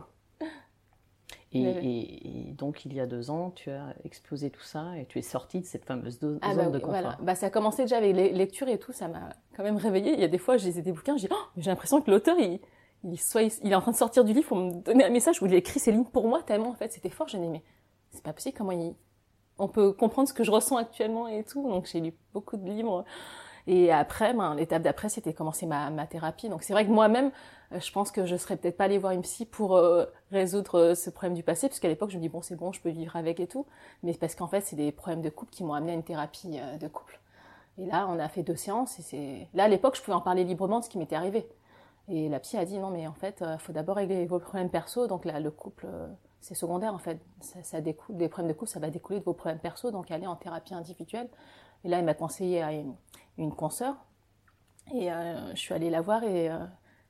[1.55, 5.21] Et, donc, il y a deux ans, tu as explosé tout ça et tu es
[5.21, 7.01] sortie de cette fameuse ah zone bah de confort.
[7.01, 7.17] Voilà.
[7.21, 10.13] Bah, ça a commencé déjà avec les lectures et tout, ça m'a quand même réveillée.
[10.13, 12.59] Il y a des fois, j'ai des bouquins, j'ai oh, j'ai l'impression que l'auteur, il,
[13.03, 15.41] il, soit, il est en train de sortir du livre pour me donner un message
[15.41, 17.27] où il a écrit ces lignes pour moi tellement, en fait, c'était fort.
[17.27, 17.63] J'ai dit, mais
[18.11, 18.95] c'est pas possible, comment il,
[19.57, 21.67] on peut comprendre ce que je ressens actuellement et tout.
[21.67, 23.05] Donc, j'ai lu beaucoup de livres
[23.67, 26.49] et après, ben, l'étape d'après, c'était commencer ma, thérapie.
[26.49, 27.31] Donc c'est vrai que moi-même,
[27.71, 30.79] euh, je pense que je serais peut-être pas allée voir une psy pour euh, résoudre
[30.79, 32.81] euh, ce problème du passé, parce qu'à l'époque, je me dis bon, c'est bon, je
[32.81, 33.65] peux vivre avec et tout.
[34.03, 36.59] Mais parce qu'en fait, c'est des problèmes de couple qui m'ont amené à une thérapie
[36.79, 37.19] de couple.
[37.77, 38.99] Et là, on a fait deux séances.
[38.99, 41.47] Et c'est là, à l'époque, je pouvais en parler librement de ce qui m'était arrivé.
[42.07, 44.69] Et la psy a dit non, mais en fait, il faut d'abord régler vos problèmes
[44.69, 45.07] perso.
[45.07, 45.87] Donc là, le couple,
[46.39, 47.19] c'est secondaire en fait.
[47.41, 49.89] Ça, découle, des problèmes de couple, ça va découler de vos problèmes perso.
[49.91, 51.27] Donc aller en thérapie individuelle.
[51.83, 52.95] Et là, elle m'a conseillé à une,
[53.37, 53.95] une consoeur.
[54.93, 56.57] Et euh, je suis allée la voir et euh,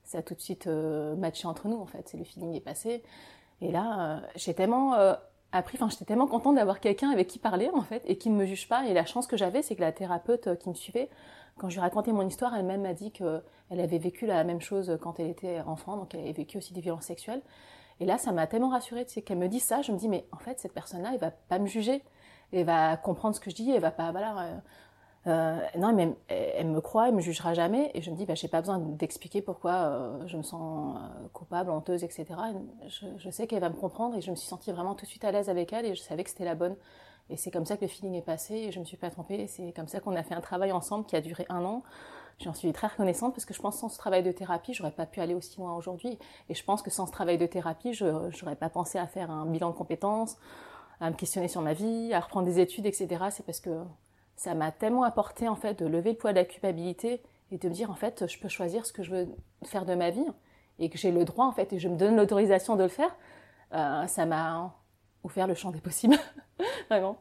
[0.04, 2.08] ça a tout de suite euh, matché entre nous en fait.
[2.08, 3.04] C'est le feeling est passé.
[3.62, 4.96] Et là, j'ai tellement
[5.54, 8.36] appris, enfin j'étais tellement contente d'avoir quelqu'un avec qui parler en fait et qui ne
[8.36, 8.86] me juge pas.
[8.86, 11.10] Et la chance que j'avais, c'est que la thérapeute qui me suivait,
[11.58, 14.98] quand je lui racontais mon histoire, elle-même m'a dit qu'elle avait vécu la même chose
[15.02, 17.42] quand elle était enfant, donc elle avait vécu aussi des violences sexuelles.
[18.02, 20.28] Et là, ça m'a tellement rassurée, c'est qu'elle me dit ça, je me dis mais
[20.34, 22.04] en fait cette personne-là, elle va pas me juger,
[22.52, 24.62] elle va comprendre ce que je dis, elle va pas voilà
[25.28, 27.92] Euh, non, mais elle, me croit, elle me jugera jamais.
[27.94, 31.28] Et je me dis, bah, j'ai pas besoin d'expliquer pourquoi euh, je me sens euh,
[31.34, 32.26] coupable, honteuse, etc.
[33.18, 35.26] Je, sais qu'elle va me comprendre et je me suis sentie vraiment tout de suite
[35.26, 36.76] à l'aise avec elle et je savais que c'était la bonne.
[37.32, 39.48] Et c'est comme ça que le feeling est passé et je me suis pas trompée.
[39.48, 41.82] C'est comme ça qu'on a fait un travail ensemble qui a duré un an.
[42.38, 44.92] J'en suis très reconnaissante parce que je pense que sans ce travail de thérapie, j'aurais
[44.92, 46.20] pas pu aller aussi loin aujourd'hui.
[46.50, 49.32] Et je pense que sans ce travail de thérapie, je n'aurais pas pensé à faire
[49.32, 50.38] un bilan de compétences,
[51.00, 53.08] à me questionner sur ma vie, à reprendre des études, etc.
[53.32, 53.72] C'est parce que
[54.36, 57.22] ça m'a tellement apporté en fait de lever le poids de la culpabilité
[57.52, 59.28] et de me dire en fait je peux choisir ce que je veux
[59.64, 60.26] faire de ma vie
[60.80, 63.16] et que j'ai le droit en fait et je me donne l'autorisation de le faire.
[63.74, 64.76] Euh, ça m'a
[65.24, 66.18] ouvert le champ des possibles,
[66.90, 67.18] vraiment.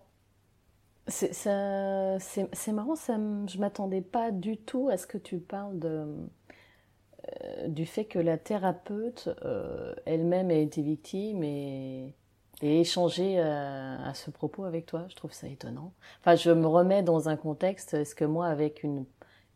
[1.06, 7.84] C'est marrant, ça, je m'attendais pas du tout à ce que tu parles euh, du
[7.84, 12.14] fait que la thérapeute euh, elle-même a été victime et
[12.62, 15.04] et échanger euh, à ce propos avec toi.
[15.08, 15.92] Je trouve ça étonnant.
[16.20, 17.94] Enfin, je me remets dans un contexte.
[17.94, 19.04] Est-ce que moi, avec une,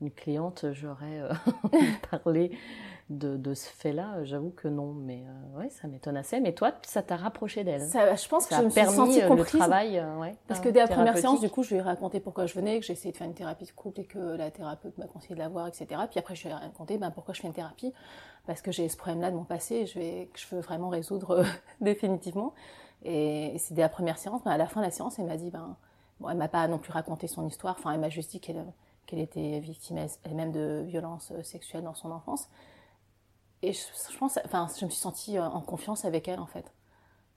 [0.00, 1.32] une cliente, j'aurais euh,
[2.10, 2.50] parlé
[3.08, 4.24] de, de ce fait-là?
[4.24, 6.40] J'avoue que non, mais euh, ouais, ça m'étonne assez.
[6.40, 7.82] Mais toi, ça t'a rapproché d'elle.
[7.82, 9.52] Je pense que je me suis sentie comprise.
[9.54, 12.20] Le travail, ouais, Parce que dès la première séance, du coup, je lui ai raconté
[12.20, 14.50] pourquoi je venais, que j'ai essayé de faire une thérapie de couple et que la
[14.50, 15.86] thérapeute m'a conseillé de la voir, etc.
[16.10, 17.92] Puis après, je lui ai raconté ben, pourquoi je fais une thérapie?
[18.46, 21.44] Parce que j'ai ce problème-là de mon passé je vais, que je veux vraiment résoudre
[21.80, 22.54] définitivement.
[23.04, 25.50] Et dès la première séance, mais à la fin de la séance, elle m'a dit,
[25.50, 25.76] ben,
[26.20, 28.64] bon, elle m'a pas non plus raconté son histoire, enfin, elle m'a juste dit qu'elle
[29.08, 32.48] qu'elle était victime elle-même de violences euh, sexuelles dans son enfance.
[33.62, 36.72] Et je, pense, enfin, je me suis sentie euh, en confiance avec elle, en fait.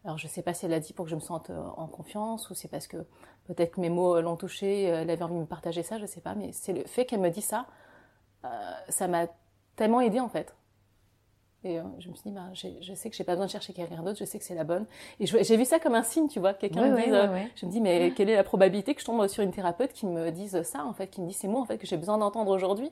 [0.04, 1.88] Alors, je sais pas si elle l'a dit pour que je me sente euh, en
[1.88, 2.98] confiance, ou c'est parce que
[3.46, 6.36] peut-être mes mots l'ont touchée, elle avait envie de me partager ça, je sais pas,
[6.36, 7.68] mais c'est le fait qu'elle me dise ça,
[8.90, 9.28] ça m'a
[9.76, 10.56] tellement aidée, en fait.
[11.64, 13.74] Et euh, je me suis dit, bah, je sais que j'ai pas besoin de chercher
[13.74, 14.88] quelqu'un d'autre, je sais que c'est la bonne.
[15.20, 17.72] Et j'ai vu ça comme un signe, tu vois, quelqu'un me dise, euh, je me
[17.72, 20.64] dis, mais quelle est la probabilité que je tombe sur une thérapeute qui me dise
[20.64, 22.92] ça, en fait, qui me dit ces mots, en fait, que j'ai besoin d'entendre aujourd'hui?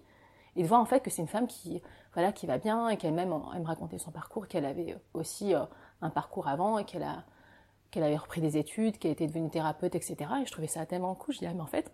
[0.56, 1.82] Et de voir, en fait, que c'est une femme qui,
[2.14, 5.62] voilà, qui va bien et qu'elle-même aime raconter son parcours, qu'elle avait aussi euh,
[6.02, 7.24] un parcours avant et qu'elle a,
[7.90, 10.16] qu'elle avait repris des études, qu'elle était devenue thérapeute, etc.
[10.44, 11.34] Et je trouvais ça tellement cool.
[11.34, 11.92] Je dis, ah, mais en fait,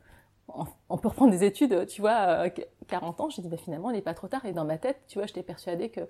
[0.90, 2.50] on, peut reprendre des études, tu vois,
[2.88, 3.30] 40 ans.
[3.30, 4.44] Je dis, bah, finalement, il n'est pas trop tard.
[4.46, 6.02] Et dans ma tête, tu vois, j'étais persuadée que,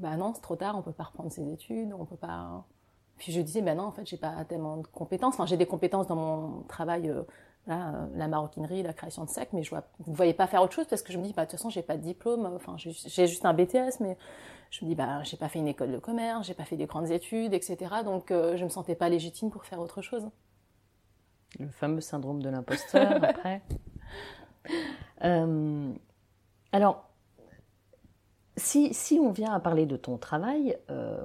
[0.00, 2.64] bah non, c'est trop tard, on peut pas reprendre ses études, on peut pas.
[3.16, 5.34] Puis je disais, bah non, en fait, j'ai pas tellement de compétences.
[5.34, 7.22] Enfin, j'ai des compétences dans mon travail, euh,
[7.66, 10.46] là, euh, la maroquinerie, la création de sacs, mais je vois, vous ne voyez pas
[10.46, 12.02] faire autre chose parce que je me dis, bah de toute façon, j'ai pas de
[12.02, 12.46] diplôme.
[12.54, 14.16] Enfin, j'ai juste un BTS, mais
[14.70, 16.86] je me dis, bah j'ai pas fait une école de commerce, j'ai pas fait des
[16.86, 17.76] grandes études, etc.
[18.04, 20.30] Donc, euh, je me sentais pas légitime pour faire autre chose.
[21.58, 23.62] Le fameux syndrome de l'imposteur après.
[26.70, 27.07] alors,
[28.58, 31.24] si, on vient à parler de ton travail euh,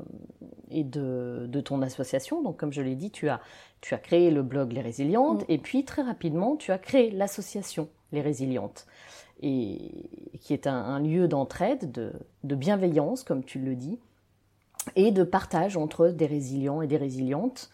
[0.70, 3.42] et de, ton association, donc comme je l'ai dit, tu as,
[3.82, 5.52] tu as créé le blog Les Résilientes mm.
[5.52, 8.88] et puis très rapidement, tu as créé l'association Les Résilientes,
[9.42, 14.00] et, qui est un, lieu d'entraide, de, de, bienveillance, comme tu le dis,
[14.96, 17.70] et de partage entre des résilients et des résilientes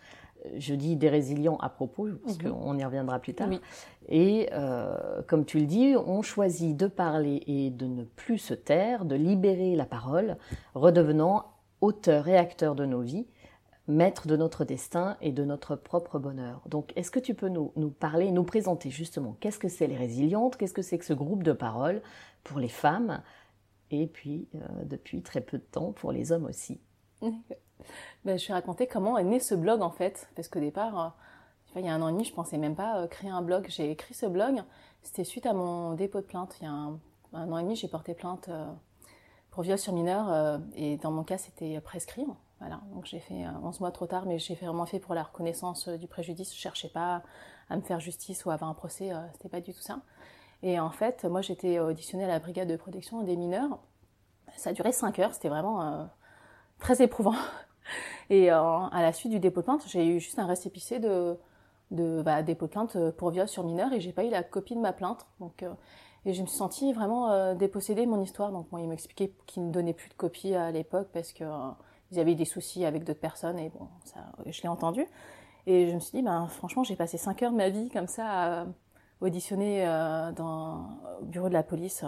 [0.58, 2.52] je dis des résilients à propos, parce mhm.
[2.52, 3.50] qu'on y reviendra plus tard.
[4.08, 8.54] Et euh, comme tu le dis, on choisit de parler et de ne plus se
[8.54, 10.38] taire, de libérer la parole,
[10.74, 11.46] redevenant
[11.82, 13.28] auteur et acteur de nos vies,
[13.88, 16.62] maître de notre destin et de notre propre bonheur.
[16.68, 19.98] Donc, est-ce que tu peux nous, nous parler, nous présenter justement qu'est-ce que c'est les
[19.98, 22.02] résilientes, qu'est-ce que c'est que ce groupe de parole
[22.44, 23.22] pour les femmes,
[23.92, 26.80] et puis euh, depuis très peu de temps pour les hommes aussi?
[28.26, 30.28] Ben, je vais raconter comment est né ce blog en fait.
[30.36, 31.16] Parce qu'au départ,
[31.76, 33.42] euh, il y a un an et demi, je pensais même pas euh, créer un
[33.42, 33.66] blog.
[33.70, 34.62] J'ai écrit ce blog,
[35.04, 36.56] c'était suite à mon dépôt de plainte.
[36.62, 37.00] Il y a un,
[37.34, 38.66] an et demi, j'ai porté plainte euh,
[39.52, 42.26] pour viol sur mineur et dans mon cas, c'était prescrit.
[42.60, 45.88] Voilà, donc j'ai fait 11 mois trop tard, mais j'ai vraiment fait pour la reconnaissance
[45.88, 46.54] du préjudice.
[46.54, 47.24] Je cherchais pas
[47.70, 50.02] à me faire justice ou à avoir un procès, c'était pas du tout ça.
[50.62, 53.80] Et en fait, moi j'étais auditionnée à la brigade de protection des mineurs.
[54.56, 56.10] Ça a duré 5 heures, c'était vraiment
[56.80, 57.36] très éprouvant.
[58.30, 61.38] Et euh, à la suite du dépôt de plainte, j'ai eu juste un récépissé de,
[61.92, 64.76] de bah, dépôt de plainte pour viol sur mineur et j'ai pas eu la copie
[64.76, 65.26] de ma plainte.
[65.40, 65.74] Donc, euh,
[66.26, 68.52] et je me suis sentie vraiment euh, dépossédée de mon histoire.
[68.52, 71.46] Donc moi, il m'expliquait qu'il ne donnait plus de copie à l'époque parce que
[72.12, 73.88] ils avaient des soucis avec d'autres personnes et bon,
[74.48, 75.06] je l'ai entendu.
[75.68, 78.08] Et je me suis dit, ben franchement, j'ai passé cinq heures de ma vie comme
[78.08, 78.26] ça
[78.62, 78.66] à
[79.22, 79.88] auditionner
[80.40, 82.04] au bureau de la police.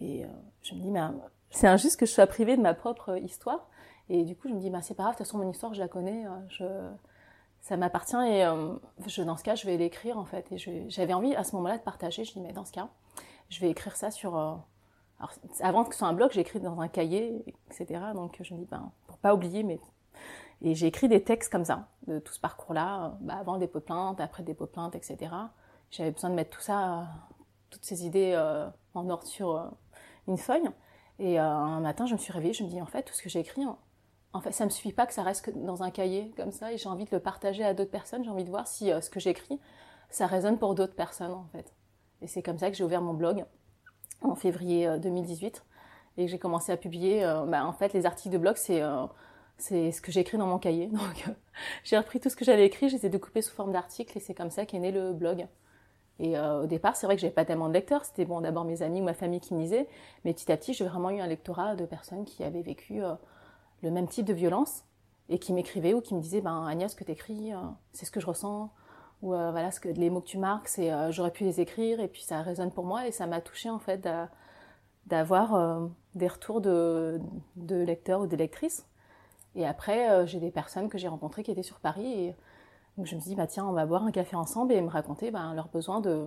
[0.00, 0.24] Et
[0.62, 1.16] je me dis, ben,
[1.54, 3.68] c'est injuste que je sois privée de ma propre histoire.
[4.08, 5.72] Et du coup, je me dis, bah, c'est pas grave, de toute façon, mon histoire,
[5.72, 6.64] je la connais, euh, je,
[7.60, 8.74] ça m'appartient et euh,
[9.06, 10.50] je, dans ce cas, je vais l'écrire en fait.
[10.52, 12.24] Et j'avais envie à ce moment-là de partager.
[12.24, 12.88] Je dis, mais dans ce cas,
[13.48, 14.36] je vais écrire ça sur.
[14.36, 14.54] Euh,
[15.18, 18.00] alors, avant que ce soit un blog, j'ai écrit dans un cahier, etc.
[18.14, 19.80] Donc, je me dis, ben, pour pas oublier, mais.
[20.62, 23.80] Et j'ai écrit des textes comme ça, de tout ce parcours-là, bah, avant des pots
[23.80, 25.32] de plainte, après des pots de plainte, etc.
[25.90, 27.06] J'avais besoin de mettre tout ça,
[27.70, 28.36] toutes ces idées
[28.94, 29.72] en ordre sur
[30.26, 30.68] une feuille.
[31.18, 33.28] Et un matin, je me suis réveillée, je me dis en fait, tout ce que
[33.28, 33.66] j'ai écrit,
[34.34, 36.76] en fait, ça me suffit pas que ça reste dans un cahier comme ça, et
[36.76, 38.24] j'ai envie de le partager à d'autres personnes.
[38.24, 39.58] J'ai envie de voir si ce que j'écris,
[40.10, 41.72] ça résonne pour d'autres personnes en fait.
[42.20, 43.44] Et c'est comme ça que j'ai ouvert mon blog
[44.20, 45.64] en février 2018
[46.16, 47.22] et que j'ai commencé à publier.
[47.48, 48.82] Bah, en fait, les articles de blog, c'est
[49.92, 50.86] ce que j'ai écrit dans mon cahier.
[50.92, 51.24] Donc,
[51.84, 54.50] j'ai repris tout ce que j'avais écrit, j'ai découpé sous forme d'articles et c'est comme
[54.50, 55.46] ça qu'est né le blog.
[56.20, 58.04] Et euh, au départ, c'est vrai que j'avais pas tellement de lecteurs.
[58.04, 59.88] C'était bon, d'abord mes amis ou ma famille qui me lisaient,
[60.24, 63.14] mais petit à petit, j'ai vraiment eu un lectorat de personnes qui avaient vécu euh,
[63.84, 64.84] le même type de violence
[65.28, 67.58] et qui m'écrivaient ou qui me disaient, ben Agnès, ce que t'écris, euh,
[67.92, 68.70] c'est ce que je ressens,
[69.22, 72.08] ou voilà, ce que les mots que tu marques, c'est j'aurais pu les écrire et
[72.08, 74.06] puis ça résonne pour moi et ça m'a touché en fait
[75.06, 77.18] d'avoir des retours de,
[77.56, 78.84] lecteurs ou de lectrices
[79.54, 82.06] et après, euh, j'ai des personnes que j'ai rencontrées qui étaient sur Paris.
[82.06, 82.36] Et
[82.96, 84.88] donc je me suis dit, bah, tiens, on va boire un café ensemble et me
[84.88, 86.26] raconter bah, leur besoin de,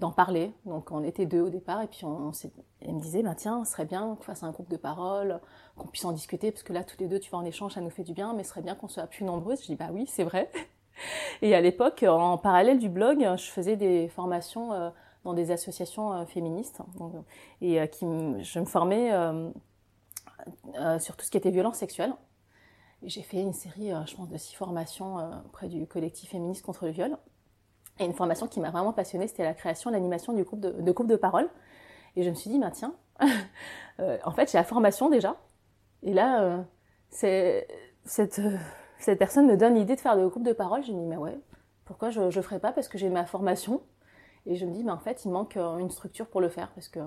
[0.00, 0.52] d'en parler.
[0.64, 3.84] Donc on était deux au départ et puis on, me disait, bah, tiens, ce serait
[3.84, 5.40] bien qu'on fasse un groupe de parole,
[5.76, 7.80] qu'on puisse en discuter, parce que là, tous les deux, tu vas en échange, ça
[7.80, 9.60] nous fait du bien, mais ce serait bien qu'on soit plus nombreuses.
[9.62, 10.50] Je dis, bah oui, c'est vrai.
[11.42, 14.90] Et à l'époque, en parallèle du blog, je faisais des formations euh,
[15.24, 16.82] dans des associations euh, féministes.
[17.60, 18.06] et qui,
[18.42, 19.10] je me formais
[20.98, 22.14] sur tout ce qui était violence sexuelle.
[23.02, 26.64] J'ai fait une série, euh, je pense, de six formations euh, auprès du collectif féministe
[26.64, 27.16] contre le viol.
[28.00, 30.92] Et une formation qui m'a vraiment passionnée, c'était la création, l'animation du groupe de, de
[30.92, 31.48] groupe de parole.
[32.16, 32.94] Et je me suis dit, bah tiens,
[34.00, 35.36] euh, en fait, j'ai la formation déjà.
[36.02, 36.64] Et là,
[37.10, 37.68] c'est
[38.04, 38.40] cette,
[38.98, 40.80] cette personne me donne l'idée de faire le groupe de parole.
[40.80, 41.38] Me dis, mais ouais,
[41.84, 42.72] pourquoi je ne ferais pas?
[42.72, 43.82] Parce que j'ai ma formation.
[44.46, 46.72] Et je me dis, mais en fait, il manque une structure pour le faire.
[46.72, 47.00] Parce que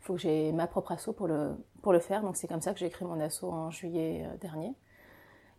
[0.00, 2.22] faut que j'ai ma propre asso pour le, pour le faire.
[2.22, 4.74] Donc c'est comme ça que j'ai créé mon asso en juillet dernier.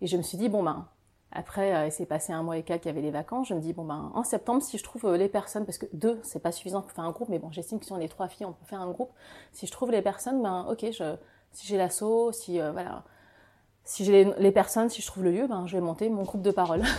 [0.01, 0.87] Et je me suis dit, bon ben,
[1.35, 3.49] après, euh, il s'est passé un mois et quelques, il y avait les vacances.
[3.49, 5.85] Je me dis, bon ben, en septembre, si je trouve euh, les personnes, parce que
[5.91, 8.07] deux, c'est pas suffisant pour faire un groupe, mais bon, j'estime que si on est
[8.07, 9.11] trois filles, on peut faire un groupe.
[9.51, 10.85] Si je trouve les personnes, ben, ok,
[11.51, 13.03] si j'ai l'assaut, si, euh, voilà,
[13.83, 16.41] si j'ai les, personnes, si je trouve le lieu, ben, je vais monter mon groupe
[16.41, 16.83] de parole.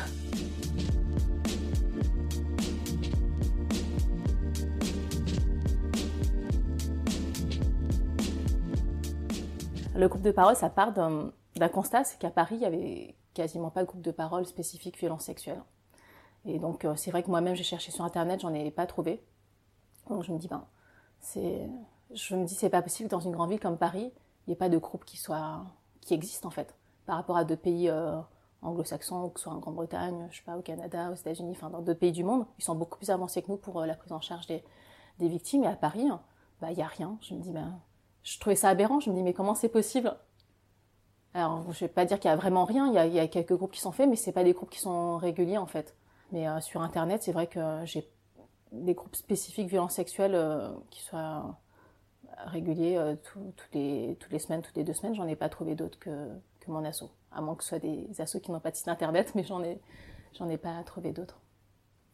[9.95, 11.33] le groupe de parole, ça part d'un
[11.73, 15.25] constat, c'est qu'à Paris, il y avait quasiment pas de groupe de parole spécifique violence
[15.25, 15.63] sexuelle.
[16.45, 19.23] Et donc, euh, c'est vrai que moi-même, j'ai cherché sur Internet, j'en ai pas trouvé.
[20.09, 20.65] Donc, je me dis, ben,
[21.21, 21.69] c'est,
[22.15, 24.13] je me dis, c'est pas possible dans une grande ville comme Paris,
[24.47, 25.65] il n'y ait pas de groupe qui soit,
[26.01, 26.75] qui existe, en fait.
[27.05, 28.17] Par rapport à d'autres pays euh,
[28.63, 31.83] anglo-saxons, que ce soit en Grande-Bretagne, je sais pas, au Canada, aux États-Unis, enfin, dans
[31.83, 34.13] d'autres pays du monde, ils sont beaucoup plus avancés que nous pour euh, la prise
[34.13, 34.63] en charge des,
[35.19, 35.65] des victimes.
[35.65, 36.09] Et à Paris,
[36.61, 37.19] bah, il y a rien.
[37.23, 37.81] Je me dis, ben,
[38.23, 39.01] je trouvais ça aberrant.
[39.01, 40.17] Je me dis, mais comment c'est possible?
[41.37, 42.87] Alors, je vais pas dire qu'il y a vraiment rien.
[42.87, 45.19] Il y a, quelques groupes qui sont faits, mais c'est pas des groupes qui sont
[45.19, 45.95] réguliers en fait.
[46.33, 48.09] Mais euh, sur Internet, c'est vrai que j'ai
[48.73, 51.59] des groupes spécifiques violences sexuelles euh, qui soient
[52.47, 55.15] réguliers euh, toutes les semaines, toutes les deux semaines.
[55.15, 56.31] J'en ai pas trouvé d'autres que
[56.69, 57.05] mon asso.
[57.31, 59.63] À moins que ce soit des assos qui n'ont pas de site internet, mais j'en
[59.63, 59.79] ai
[60.33, 61.39] j'en ai pas trouvé d'autres.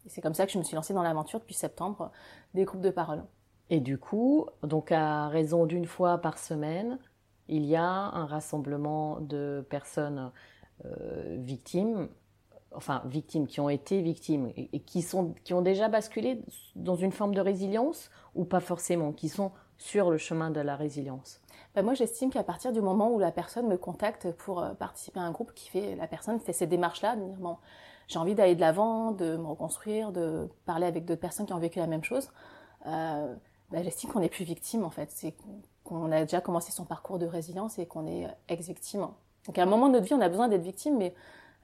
[0.05, 2.11] Et c'est comme ça que je me suis lancée dans l'aventure depuis septembre
[2.55, 3.23] des groupes de parole.
[3.71, 6.99] Et du coup, donc à raison d'une fois par semaine,
[7.49, 10.31] il y a un rassemblement de personnes
[10.85, 12.09] euh, victimes,
[12.75, 16.41] enfin victimes, qui ont été victimes et, qui, sont, qui ont déjà basculé
[16.77, 20.77] dans une forme de résilience ou pas forcément, qui sont sur le chemin de la
[20.77, 21.41] résilience?
[21.75, 25.21] Ben moi, j'estime qu'à partir du moment où la personne me contacte pour euh, participer
[25.21, 27.59] à un groupe qui fait, la personne fait cette démarche-là, de dire
[28.09, 31.59] j'ai envie d'aller de l'avant, de me reconstruire, de parler avec d'autres personnes qui ont
[31.59, 32.31] vécu la même chose,
[32.87, 33.35] euh,
[33.71, 35.11] ben, j'estime qu'on n'est plus victime en fait.
[35.11, 35.35] C'est
[35.85, 39.09] qu'on a déjà commencé son parcours de résilience et qu'on est ex-victime.
[39.47, 41.15] Donc à un moment de notre vie, on a besoin d'être victime, mais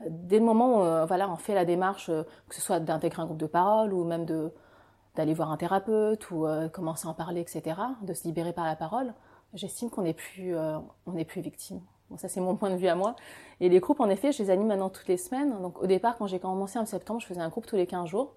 [0.03, 2.81] euh, dès le moment où euh, voilà, on fait la démarche, euh, que ce soit
[2.81, 4.27] d'intégrer un groupe de parole ou même
[5.17, 8.77] d'aller voir un thérapeute ou commencer à en parler, etc., de se libérer par la
[8.77, 9.15] parole,
[9.55, 11.81] j'estime qu'on n'est plus, on n'est plus victime.
[12.09, 13.17] Bon, ça c'est mon point de vue à moi.
[13.61, 15.61] Et les groupes, en effet, je les anime maintenant toutes les semaines.
[15.61, 18.09] Donc au départ, quand j'ai commencé en septembre, je faisais un groupe tous les 15
[18.09, 18.35] jours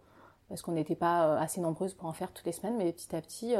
[0.49, 3.21] parce qu'on n'était pas assez nombreuses pour en faire toutes les semaines, mais petit à
[3.21, 3.53] petit,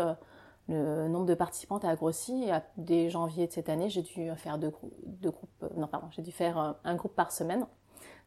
[0.68, 4.58] le nombre de participantes a grossi et dès janvier de cette année, j'ai dû faire
[4.58, 7.66] deux groupes, euh, non pardon, j'ai dû faire euh, un groupe par semaine.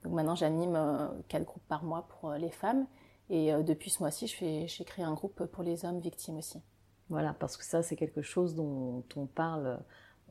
[0.03, 2.87] Donc maintenant, j'anime euh, quatre groupes par mois pour les femmes
[3.31, 6.61] et depuis ce mois-ci, j'ai créé un groupe pour les hommes victimes aussi.
[7.09, 9.81] Voilà, parce que ça, c'est quelque chose dont on parle,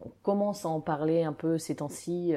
[0.06, 2.36] on commence à en parler un peu ces temps-ci,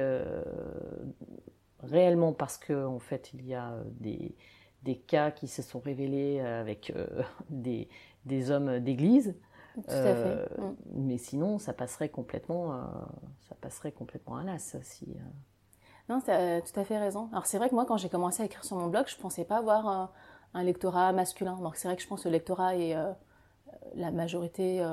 [1.80, 4.34] réellement parce qu'en en fait, il y a des,
[4.82, 6.90] des, cas qui se sont révélés avec
[7.50, 7.90] des,
[8.24, 9.34] des hommes d'église
[9.82, 10.14] tout à fait.
[10.16, 10.74] Euh, mm.
[10.94, 12.76] Mais sinon, ça passerait complètement, euh,
[13.48, 14.76] ça passerait complètement à l'as.
[14.82, 15.20] Si, euh.
[16.08, 17.28] Non, tu as tout à fait raison.
[17.32, 19.44] Alors c'est vrai que moi, quand j'ai commencé à écrire sur mon blog, je pensais
[19.44, 20.12] pas avoir
[20.54, 21.56] un lectorat masculin.
[21.56, 22.96] Donc c'est vrai que je pense que le lectorat est
[23.94, 24.86] la majorité,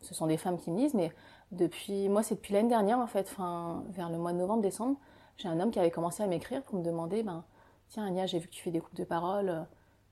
[0.00, 1.12] ce sont des femmes qui me disent, mais
[1.52, 4.98] depuis, moi, c'est depuis l'année dernière, en fait, fin, vers le mois de novembre-décembre,
[5.36, 7.44] j'ai un homme qui avait commencé à m'écrire pour me demander, ben,
[7.88, 9.66] tiens, Anya, j'ai vu que tu fais des groupes de parole,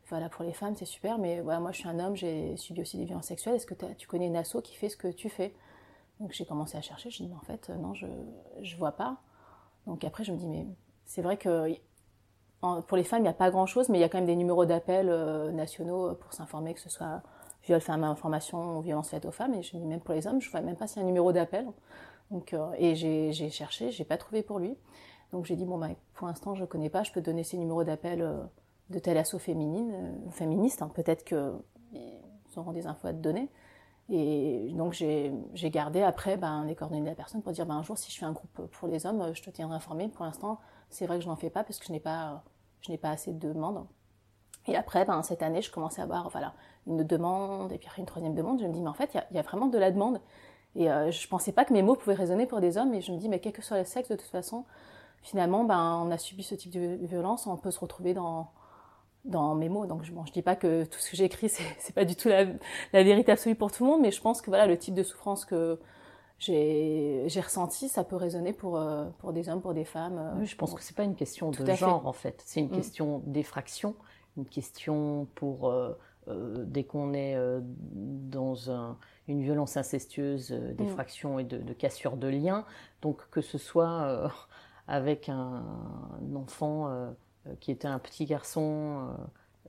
[0.09, 2.83] voilà, pour les femmes, c'est super, mais voilà, moi, je suis un homme, j'ai subi
[2.83, 5.29] aussi des violences sexuelles, est-ce que tu connais une asso qui fait ce que tu
[5.29, 5.55] fais?
[6.21, 8.93] Donc, j'ai commencé à chercher, je me dis, mais en fait, non, je ne vois
[8.93, 9.17] pas.
[9.87, 10.67] Donc, après, je me dis, mais
[11.05, 11.75] c'est vrai que
[12.87, 14.37] pour les femmes, il n'y a pas grand-chose, mais il y a quand même des
[14.37, 17.23] numéros d'appel euh, nationaux pour s'informer, que ce soit
[17.65, 19.55] viol, femme, information ou violence faite aux femmes.
[19.55, 21.01] Et je me dis, même pour les hommes, je ne vois même pas s'il y
[21.01, 21.67] a un numéro d'appel.
[22.31, 24.77] Donc, euh, et j'ai cherché, j'ai pas trouvé pour lui.
[25.33, 27.59] Donc j'ai dit, bon, bah, pour l'instant, je ne connais pas, je peux donner ces
[27.59, 28.43] numéros d'appel euh,
[28.91, 30.83] de tel assaut féminine, féministe.
[30.83, 30.91] Hein.
[30.95, 33.51] Peut-être qu'ils auront des infos à te donner.
[34.11, 37.83] Et donc j'ai gardé après ben, les coordonnées de la personne pour dire ben, un
[37.83, 40.09] jour si je fais un groupe pour les hommes, je te tiendrai informé.
[40.09, 42.43] Pour l'instant, c'est vrai que je n'en fais pas parce que je n'ai pas,
[43.01, 43.87] pas assez de demandes.
[44.67, 46.55] Et après, ben, cette année, je commençais à avoir voilà,
[46.87, 48.61] une demande et puis une troisième demande.
[48.61, 50.21] Je me dis mais en fait, il y, a vraiment de la demande.
[50.75, 52.93] Et euh, je pensais pas que mes mots pouvaient résonner pour des hommes.
[52.95, 54.65] Et je me dis mais quel que soit le sexe, de toute façon,
[55.23, 58.49] finalement, ben, on a subi ce type de violence, on peut se retrouver dans
[59.25, 59.87] dans mes mots.
[59.87, 62.17] Donc je, bon, je dis pas que tout ce que j'écris c'est c'est pas du
[62.17, 62.45] tout la,
[62.93, 65.03] la, vérité absolue pour tout le monde, mais je pense que voilà le type de
[65.03, 65.79] souffrance que
[66.39, 70.19] j'ai j'ai ressenti, ça peut résonner pour euh, pour des hommes, pour des femmes.
[70.19, 72.69] Euh, oui, je pense que c'est pas une question de genre en fait, c'est une
[72.69, 72.77] mm.
[72.77, 73.95] question d'effraction,
[74.37, 75.95] une question pour euh,
[76.27, 77.37] dès qu'on est
[77.71, 78.97] dans un,
[79.29, 82.65] une violence incestueuse, d'effraction et de, de, cassure de liens,
[83.03, 84.33] donc que ce soit
[84.89, 85.63] avec un,
[86.23, 87.15] un enfant
[87.61, 89.15] qui était un petit garçon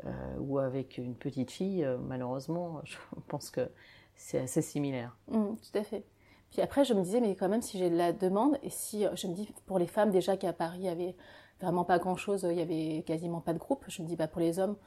[0.04, 3.70] euh, euh, ou avec une petite fille, malheureusement, je pense que
[4.16, 5.16] c'est assez similaire.
[5.30, 6.04] Mmh, tout à fait.
[6.52, 9.06] Puis après, je me disais, mais quand même, si j'ai de la demande, et si
[9.16, 11.16] je me dis, pour les femmes, déjà qu'à Paris, il y avait
[11.60, 14.40] vraiment pas grand-chose, il y avait quasiment pas de groupe, je me dis, bah, pour
[14.40, 14.78] les hommes,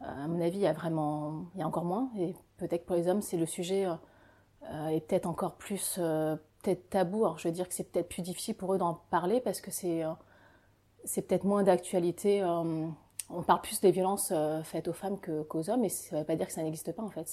[0.00, 2.94] à mon avis, il y a vraiment, il y a encore moins, et peut-être pour
[2.94, 3.86] les hommes, c'est le sujet
[4.62, 7.24] est peut-être encore plus, peut-être tabou.
[7.24, 9.72] Alors, je veux dire que c'est peut-être plus difficile pour eux d'en parler parce que
[9.72, 10.04] c'est
[11.04, 12.42] c'est peut-être moins d'actualité.
[12.42, 12.86] Euh,
[13.30, 16.26] on parle plus des violences euh, faites aux femmes qu'aux hommes, et ça ne veut
[16.26, 17.28] pas dire que ça n'existe pas en fait.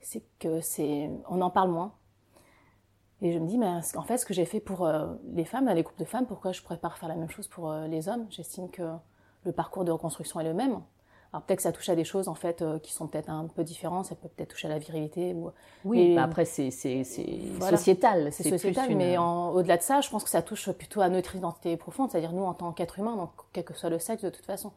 [0.00, 1.94] C'est que c'est, on en parle moins.
[3.22, 5.68] Et je me dis, mais en fait, ce que j'ai fait pour euh, les femmes,
[5.68, 8.08] les groupes de femmes, pourquoi je ne pourrais pas refaire la même chose pour les
[8.08, 8.26] hommes?
[8.30, 8.82] J'estime que
[9.44, 10.80] le parcours de reconstruction est le même.
[11.32, 13.46] Alors peut-être que ça touche à des choses en fait euh, qui sont peut-être un
[13.46, 15.32] peu différentes, ça peut peut-être toucher à la virilité.
[15.32, 15.50] Ou...
[15.84, 18.32] Oui, bah, après c'est sociétal.
[18.32, 21.76] C'est sociétal, mais au-delà de ça, je pense que ça touche plutôt à notre identité
[21.76, 24.46] profonde, c'est-à-dire nous en tant qu'être humain, donc quel que soit le sexe de toute
[24.46, 24.72] façon.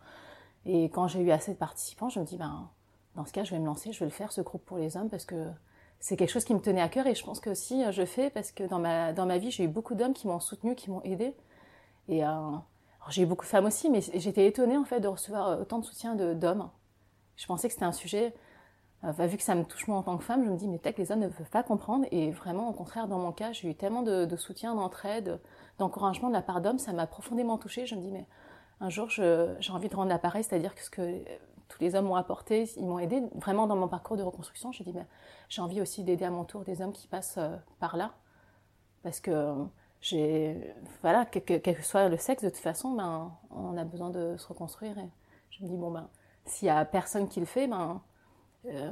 [0.65, 2.69] Et quand j'ai eu assez de participants, je me dis, ben,
[3.15, 4.95] dans ce cas, je vais me lancer, je vais le faire, ce groupe pour les
[4.95, 5.35] hommes, parce que
[5.99, 8.29] c'est quelque chose qui me tenait à cœur et je pense que si je fais,
[8.29, 10.91] parce que dans ma, dans ma vie, j'ai eu beaucoup d'hommes qui m'ont soutenu, qui
[10.91, 11.33] m'ont aidé.
[12.09, 12.29] Et euh,
[13.09, 15.79] j'ai eu beaucoup de femmes aussi, mais j'étais étonnée en fait de recevoir euh, autant
[15.79, 16.69] de soutien d'hommes.
[17.35, 18.33] Je pensais que c'était un sujet,
[19.03, 20.77] euh, vu que ça me touche moi en tant que femme, je me dis mais
[20.77, 22.05] peut-être que les hommes ne peuvent pas comprendre.
[22.11, 25.39] Et vraiment, au contraire, dans mon cas, j'ai eu tellement de, soutien, d'entraide,
[25.79, 27.85] d'encouragement de la part d'hommes, ça m'a profondément touchée.
[27.85, 28.25] Je me dis mais
[28.79, 31.23] un jour j'ai envie de rendre l'appareil, c'est-à-dire que ce que euh,
[31.69, 34.71] tous les hommes m'ont apporté, ils m'ont aidé vraiment dans mon parcours de reconstruction.
[34.71, 35.07] Je dis mais
[35.49, 37.39] j'ai envie aussi d'aider à mon tour des hommes qui passent
[37.79, 38.13] par là,
[39.01, 39.55] parce que
[40.03, 44.35] j'ai voilà quel que, soit le sexe de toute façon ben on a besoin de
[44.37, 44.97] se reconstruire.
[44.99, 45.09] Et
[45.49, 46.09] je me dis bon ben
[46.45, 48.01] s'il y a personne qui le fait ben
[48.65, 48.91] euh,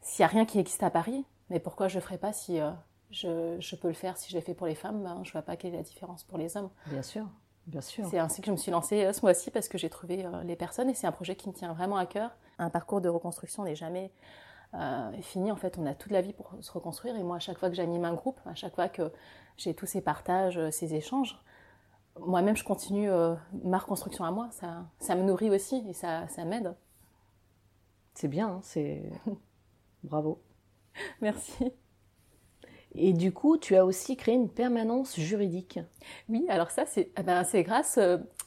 [0.00, 2.60] s'il y a rien qui existe à Paris mais pourquoi je le ferais pas si
[2.60, 2.70] euh,
[3.10, 5.42] je, je, peux le faire si je l'ai fait pour les femmes ben je vois
[5.42, 6.70] pas quelle est la différence pour les hommes.
[6.86, 7.26] Bien sûr
[7.66, 8.06] bien sûr.
[8.10, 10.56] C'est ainsi que je me suis lancée euh, ce mois-ci parce que j'ai trouvé les
[10.56, 12.30] personnes et c'est un projet qui me tient vraiment à cœur.
[12.58, 14.12] Un parcours de reconstruction n'est jamais
[14.74, 15.52] euh, fini.
[15.52, 17.16] En fait, on a toute la vie pour se reconstruire.
[17.16, 19.12] Et moi, à chaque fois que j'anime un groupe, à chaque fois que
[19.56, 21.38] j'ai tous ces partages, euh, ces échanges,
[22.18, 24.48] moi-même, je continue euh, ma reconstruction à moi.
[24.50, 26.74] Ça, ça me nourrit aussi et ça, ça m'aide.
[28.14, 29.02] C'est bien, hein, c'est
[30.02, 30.42] bravo.
[31.20, 31.72] Merci.
[32.96, 35.80] Et du coup, tu as aussi créé une permanence juridique.
[36.28, 37.98] Oui, alors ça, c'est ah ben, grâce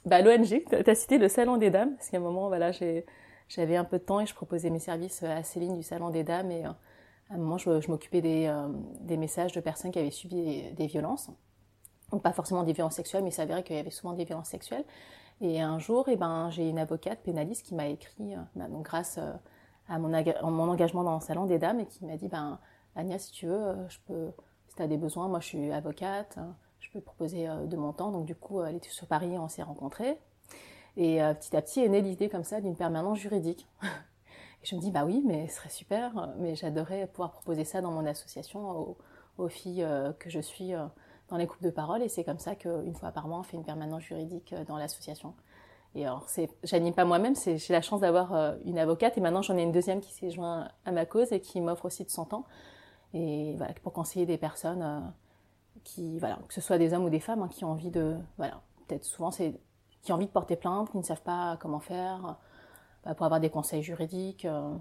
[0.05, 0.63] bah, à l'ONG.
[0.69, 3.05] Tu as cité le Salon des Dames, parce qu'à un moment, voilà, j'ai
[3.47, 6.23] j'avais un peu de temps et je proposais mes services à Céline du Salon des
[6.23, 6.71] Dames et euh,
[7.29, 8.67] à un moment je, m'occupais des, euh,
[9.01, 11.29] des, messages de personnes qui avaient subi des, violences.
[12.11, 14.49] Donc pas forcément des violences sexuelles, mais il s'avérait qu'il y avait souvent des violences
[14.49, 14.85] sexuelles.
[15.39, 18.85] Et un jour, eh ben, j'ai une avocate pénaliste qui m'a écrit, euh, bah, donc
[18.85, 19.19] grâce
[19.87, 22.59] à mon, engagement dans le Salon des Dames, et qui m'a dit, ben,
[22.95, 24.31] Agnès, si tu veux, je peux,
[24.67, 26.39] si tu as des besoins, moi je suis avocate,
[26.79, 28.11] je peux proposer de mon temps.
[28.11, 30.17] Donc du coup, elle était sur Paris, on s'est rencontrés.
[30.97, 33.67] Et euh, petit à petit est née l'idée comme ça d'une permanence juridique.
[33.83, 37.81] et je me dis, bah oui, mais ce serait super, mais j'adorerais pouvoir proposer ça
[37.81, 38.97] dans mon association
[39.37, 40.83] aux, filles euh, que je suis euh,
[41.29, 42.01] dans les couples de parole.
[42.01, 45.35] Et c'est comme ça qu'une fois par mois, on fait une permanence juridique dans l'association.
[45.93, 46.25] Et alors,
[46.63, 49.99] j'anime pas moi-même, j'ai la chance d'avoir une avocate et maintenant j'en ai une deuxième
[49.99, 52.45] qui s'est joint à ma cause et qui m'offre aussi de son temps.
[53.13, 55.11] Et voilà, pour conseiller des personnes
[55.83, 58.15] qui, voilà, que ce soit des hommes ou des femmes hein, qui ont envie de,
[58.37, 59.55] voilà, peut-être souvent c'est
[60.01, 62.37] qui ont envie de porter plainte, qui ne savent pas comment faire,
[63.07, 64.73] bah, pour avoir des conseils juridiques, euh,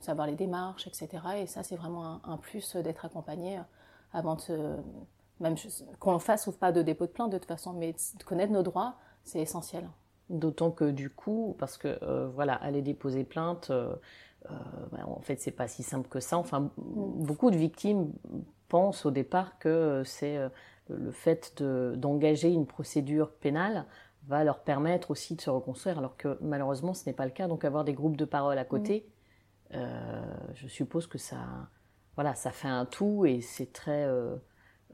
[0.00, 1.08] savoir les démarches, etc.
[1.36, 3.62] Et ça, c'est vraiment un, plus d'être accompagné euh,
[4.12, 4.76] avant de
[5.38, 5.54] même
[6.00, 8.62] qu'on fasse ou pas de dépôt de plainte de toute façon, mais de connaître nos
[8.62, 9.88] droits, c'est essentiel.
[10.28, 15.52] D'autant que du coup, parce que euh, voilà, aller déposer plainte, bah, en fait, c'est
[15.52, 16.38] pas si simple que ça.
[16.38, 16.70] Enfin, mm.
[17.24, 18.12] beaucoup de victimes
[18.68, 20.38] pensent au départ que c'est
[20.88, 23.86] le fait d'engager une procédure pénale
[24.26, 27.48] va leur permettre aussi de se reconstruire, alors que malheureusement ce n'est pas le cas.
[27.48, 29.06] Donc avoir des groupes de parole à côté,
[29.70, 29.74] mm.
[29.76, 30.22] euh,
[30.54, 31.38] je suppose que ça,
[32.14, 34.36] voilà, ça fait un tout et c'est très euh,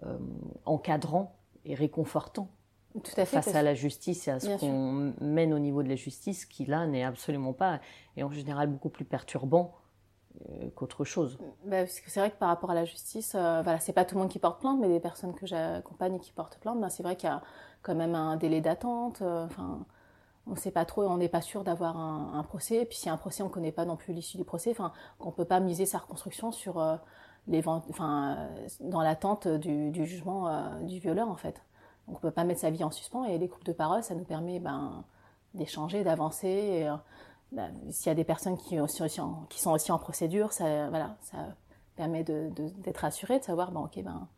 [0.04, 0.18] euh,
[0.64, 2.50] encadrant et réconfortant.
[2.94, 5.88] Tout à fait, face à la justice et à ce qu'on mène au niveau de
[5.88, 7.80] la justice, qui là n'est absolument pas,
[8.16, 9.74] et en général beaucoup plus perturbant
[10.74, 11.38] qu'autre chose.
[11.64, 14.20] Bah, c'est vrai que par rapport à la justice, euh, voilà, c'est pas tout le
[14.20, 17.02] monde qui porte plainte, mais des personnes que j'accompagne et qui portent plainte, ben, c'est
[17.02, 17.42] vrai qu'il y a
[17.82, 19.22] quand même un délai d'attente.
[19.22, 19.84] Euh, enfin,
[20.46, 22.84] on ne sait pas trop, on n'est pas sûr d'avoir un, procès.
[22.86, 24.70] Puis s'il y a un procès, on ne connaît pas non plus l'issue du procès.
[24.70, 26.82] Enfin, on peut pas miser sa reconstruction sur
[27.48, 28.48] les, enfin,
[28.80, 31.62] dans l'attente du, du, jugement du violeur en fait.
[32.06, 33.24] Donc on peut pas mettre sa vie en suspens.
[33.26, 35.04] Et les groupes de parole, ça nous permet ben,
[35.52, 36.88] d'échanger, d'avancer.
[37.52, 41.38] Bah, s'il y a des personnes qui, sont aussi en procédure, ça, voilà, ça
[41.96, 44.28] permet d'être assuré, de savoir, bon, ok, ben,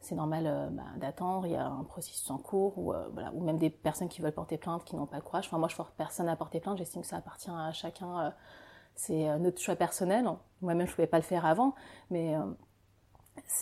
[0.00, 3.32] c'est normal euh, bah, d'attendre, il y a un processus en cours, ou, euh, voilà,
[3.32, 5.46] ou même des personnes qui veulent porter plainte, qui n'ont pas le courage.
[5.46, 8.26] Enfin, moi, je force personne à porter plainte, j'estime que ça appartient à chacun.
[8.26, 8.30] Euh,
[8.94, 10.24] c'est notre choix personnel.
[10.62, 11.74] Moi-même, je ne pouvais pas le faire avant,
[12.10, 12.36] mais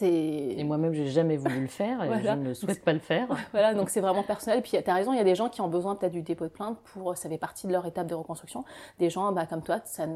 [0.00, 3.28] et moi-même, j'ai jamais voulu le faire et je ne souhaite pas le faire.
[3.52, 4.58] voilà, donc c'est vraiment personnel.
[4.58, 6.22] Et puis, tu as raison, il y a des gens qui ont besoin peut-être du
[6.22, 8.64] dépôt de plainte pour, ça fait partie de leur étape de reconstruction.
[8.98, 10.06] Des gens, bah, comme toi, ça,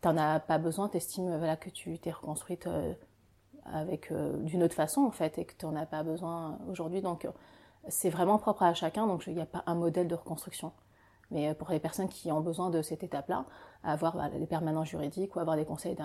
[0.00, 2.94] t'en as pas besoin, t'estimes, voilà, que tu t'es reconstruite euh,
[3.64, 7.02] avec, euh, d'une autre façon, en fait, et que tu n'en as pas besoin aujourd'hui.
[7.02, 7.30] Donc, euh,
[7.88, 10.72] c'est vraiment propre à chacun, donc il n'y a pas un modèle de reconstruction.
[11.30, 13.44] Mais pour les personnes qui ont besoin de cette étape-là,
[13.84, 15.96] avoir bah, des permanents juridiques ou avoir des conseils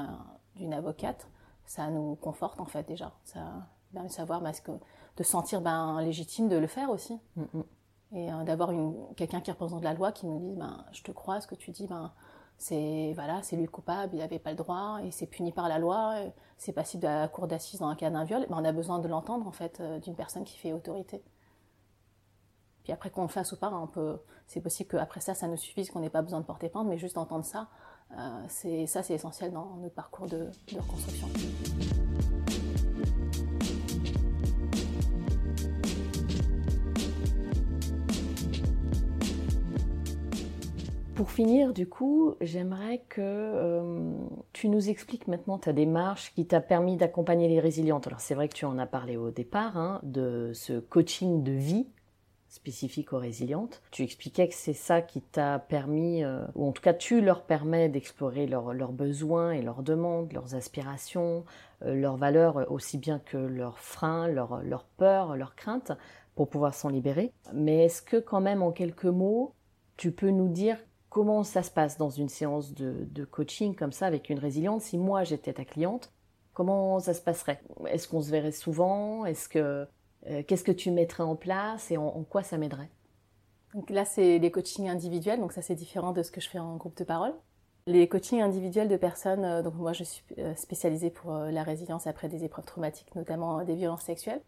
[0.56, 1.28] d'une avocate,
[1.66, 3.13] ça nous conforte en fait déjà.
[3.24, 4.72] Ça permet de savoir que,
[5.18, 7.20] de sentir ben, légitime de le faire aussi.
[7.36, 7.63] Mm, mm.
[8.13, 8.72] Et euh, d'avoir
[9.16, 11.72] quelqu'un qui représente la loi qui nous dit ben, Je te crois, ce que tu
[11.72, 12.13] dis, ben,
[12.57, 16.16] c'est voilà, lui coupable, il n'avait pas le droit, et c'est puni par la loi,
[16.57, 18.45] c'est passible de la cour d'assises dans un cas d'un viol.
[18.49, 21.24] Ben, on a besoin de l'entendre en fait euh, d'une personne qui fait autorité.
[22.84, 25.57] Puis après qu'on le fasse ou pas, on peut, c'est possible qu'après ça, ça nous
[25.57, 27.68] suffise, qu'on n'ait pas besoin de porter plainte, mais juste d'entendre ça,
[28.47, 31.28] c'est ça, c'est essentiel dans notre parcours de, reconstruction.
[41.16, 44.11] Pour finir, du coup, j'aimerais que euh,
[44.51, 48.05] tu nous expliques maintenant ta démarche qui t'a permis d'accompagner les résilientes.
[48.07, 51.53] Alors c'est vrai que tu en as parlé au départ, hein, de ce coaching de
[51.53, 51.88] vie
[52.56, 53.82] spécifique aux résilientes.
[53.91, 57.43] Tu expliquais que c'est ça qui t'a permis, euh, ou en tout cas tu leur
[57.43, 61.45] permets d'explorer leurs besoins et leurs demandes, leurs aspirations,
[61.84, 65.91] euh, leurs valeurs, aussi bien que leurs freins, leurs, leurs peurs, leurs craintes,
[66.36, 67.32] pour pouvoir s'en libérer.
[67.53, 69.53] Mais est-ce que quand même en quelques mots,
[69.97, 70.78] tu peux nous dire
[71.10, 74.82] comment ça se passe dans une séance de, de coaching comme ça avec une résiliente?
[74.82, 76.12] Si moi j'étais ta cliente,
[76.53, 77.62] comment ça se passerait?
[77.88, 79.26] Est-ce qu'on se verrait souvent?
[79.26, 79.88] Est-ce que
[80.30, 82.90] euh, qu'est-ce que tu mettrais en place et en, quoi ça m'aiderait?
[83.74, 86.60] Donc là, c'est des coachings individuels, donc ça c'est différent de ce que je fais
[86.60, 87.34] en groupe de parole.
[87.88, 92.08] Les coachings individuels de personnes, euh, donc moi je suis euh, spécialisée pour la résilience
[92.08, 94.42] après des épreuves traumatiques, notamment des violences sexuelles.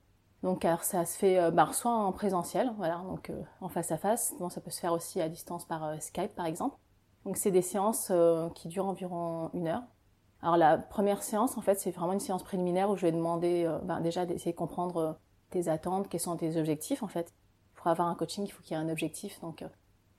[0.43, 4.61] Donc ça se fait bah, soit en présentiel, voilà, donc en face à face, ça
[4.61, 6.77] peut se faire aussi à distance par Skype par exemple.
[7.25, 8.11] Donc c'est des séances
[8.53, 9.81] qui durent environ une heure.
[10.43, 13.67] Alors la première séance en fait c'est vraiment une séance préliminaire où je vais demander
[13.81, 15.17] ben, déjà d'essayer de comprendre
[15.49, 17.33] tes attentes, quels sont tes objectifs en fait.
[17.75, 19.39] Pour avoir un coaching, il faut qu'il y ait un objectif.
[19.41, 19.67] Donc euh,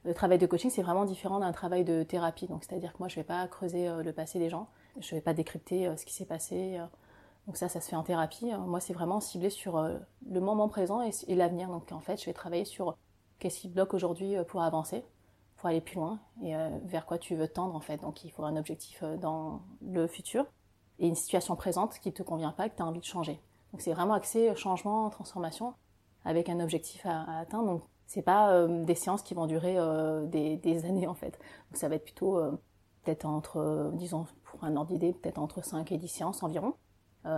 [0.04, 2.46] le travail de coaching, c'est vraiment différent d'un travail de thérapie.
[2.46, 4.68] Donc c'est-à-dire que moi, je ne vais pas creuser euh, le passé des gens,
[5.00, 6.78] je ne vais pas décrypter euh, ce qui s'est passé.
[7.46, 8.50] donc ça, ça se fait en thérapie.
[8.66, 11.68] Moi, c'est vraiment ciblé sur le moment présent et, l'avenir.
[11.68, 12.96] Donc en fait, je vais travailler sur
[13.38, 15.04] qu'est-ce qui bloque aujourd'hui pour avancer,
[15.56, 16.54] pour aller plus loin et
[16.84, 17.98] vers quoi tu veux tendre en fait.
[17.98, 20.46] Donc il faut un objectif dans le futur
[20.98, 23.40] et une situation présente qui ne te convient pas, que tu as envie de changer.
[23.72, 25.74] Donc c'est vraiment axé changement, transformation,
[26.24, 27.66] avec un objectif à, atteindre.
[27.66, 31.38] Donc c'est pas euh, des séances qui vont durer euh, des, années en fait.
[31.70, 32.52] Donc ça va être plutôt euh,
[33.04, 36.74] peut-être entre, disons pour un ordre d'idée, peut-être entre 5 et 10 séances environ.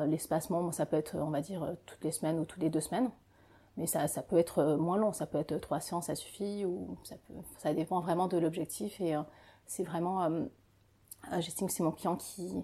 [0.07, 3.11] L'espacement, ça peut être, on va dire, toutes les semaines ou toutes les deux semaines.
[3.77, 6.97] mais ça, ça peut être moins long, ça peut être trois séances, ça suffit, ou
[7.59, 9.01] ça dépend vraiment de l'objectif.
[9.01, 9.17] Et
[9.67, 10.31] c'est vraiment,
[11.41, 12.55] j'estime que c'est mon client qui,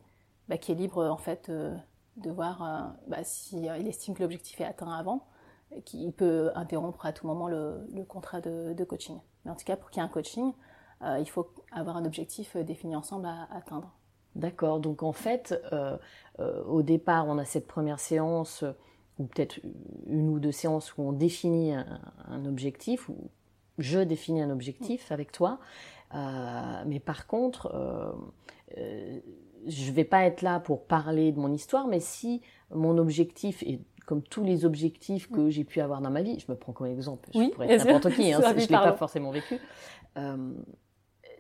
[0.49, 1.51] bah, qui est libre en fait
[2.17, 5.27] de voir bah, si il estime que l'objectif est atteint avant,
[5.85, 9.19] qu'il peut interrompre à tout moment le, contrat de, de, coaching.
[9.45, 10.53] Mais en tout cas, pour qu'il y ait un coaching,
[11.03, 13.93] il faut avoir un objectif défini ensemble à atteindre.
[14.37, 15.97] D'accord, donc en fait, euh,
[16.41, 18.65] euh, au départ, on a cette première séance,
[19.19, 19.61] ou peut-être
[20.07, 23.31] une ou deux séances où on définit un, objectif, ou
[23.79, 25.59] je définis un objectif avec toi,
[26.15, 28.15] euh, mais par contre,
[29.67, 32.43] je ne vais pas être là pour parler de mon histoire, mais si
[32.75, 36.51] mon objectif est comme tous les objectifs que j'ai pu avoir dans ma vie, je
[36.51, 39.31] me prends comme exemple, je pourrais être n'importe qui, hein, je ne l'ai pas forcément
[39.31, 39.59] vécu.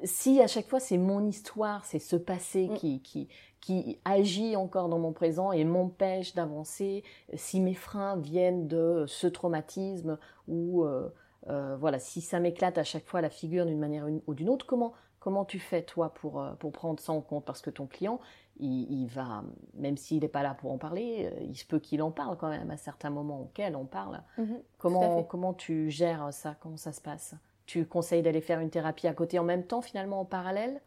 [0.04, 2.74] Si à chaque fois c'est mon histoire, c'est ce passé mm.
[2.74, 3.28] qui, qui,
[3.60, 7.02] qui agit encore dans mon présent et m'empêche d'avancer,
[7.34, 10.18] si mes freins viennent de ce traumatisme
[10.48, 11.08] ou euh,
[11.48, 14.66] euh, voilà, si ça m'éclate à chaque fois la figure d'une manière ou d'une autre,
[14.66, 14.92] comment,
[15.26, 17.44] comment tu fais toi pour, euh, pour prendre ça en compte?
[17.44, 18.20] Parce que ton client,
[18.60, 19.42] il, va,
[19.74, 22.48] même s'il n'est pas là pour en parler, il se peut qu'il en parle quand
[22.48, 24.22] même à certains moments auxquels on parle.
[24.38, 24.62] Mm-hmm.
[24.78, 26.54] comment, comment tu gères ça?
[26.60, 27.34] Comment ça se passe?
[27.66, 30.80] Tu conseilles d'aller faire une thérapie à côté en même temps, finalement, en parallèle?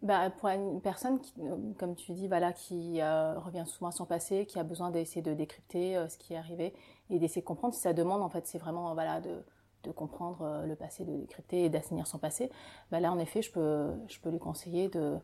[0.00, 3.92] Bah, pour une personne, qui, euh, comme tu dis, voilà, qui euh, revient souvent à
[3.92, 6.74] son passé, qui a besoin d'essayer de décrypter euh, ce qui est arrivé
[7.10, 9.44] et d'essayer de comprendre, si ça demande, en fait, c'est vraiment voilà, de,
[9.84, 12.50] de comprendre le passé, de décrypter et d'assainir son passé,
[12.90, 15.18] bah, là, en effet, je peux, je peux lui conseiller de,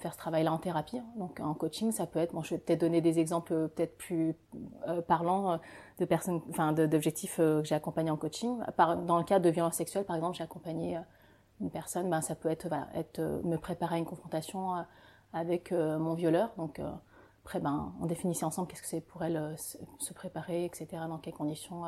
[0.00, 0.98] faire ce travail-là en thérapie.
[0.98, 1.06] Hein.
[1.16, 3.96] Donc en coaching, ça peut être, bon, je vais peut-être donner des exemples euh, peut-être
[3.96, 4.34] plus
[4.88, 5.56] euh, parlants euh,
[5.98, 8.58] de personnes, enfin d'objectifs que j'ai accompagnés en coaching.
[9.06, 10.98] dans le cas de violence sexuelle, par exemple, j'ai accompagné
[11.60, 14.72] une personne, ben, ça peut être, être me préparer à une confrontation
[15.34, 16.50] avec mon violeur.
[16.56, 16.80] Donc
[17.44, 21.02] après, ben, on définissait ensemble qu'est-ce que c'est pour elle se préparer, etc.
[21.06, 21.84] Dans quelles conditions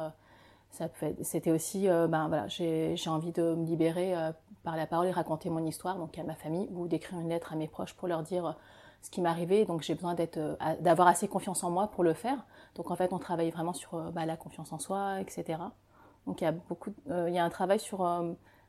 [0.73, 4.33] c'était aussi, euh, ben voilà, j'ai envie de me libérer euh,
[4.64, 7.53] par la parole et raconter mon histoire, donc à ma famille, ou d'écrire une lettre
[7.53, 8.53] à mes proches pour leur dire euh,
[9.03, 9.66] ce qui m'est arrivé.
[9.66, 10.39] Donc j'ai besoin d'être,
[10.81, 12.47] d'avoir assez confiance en moi pour le faire.
[12.75, 15.59] Donc en fait, on travaille vraiment sur bah, la confiance en soi, etc.
[16.27, 17.99] Donc il y a beaucoup, il y a un travail sur,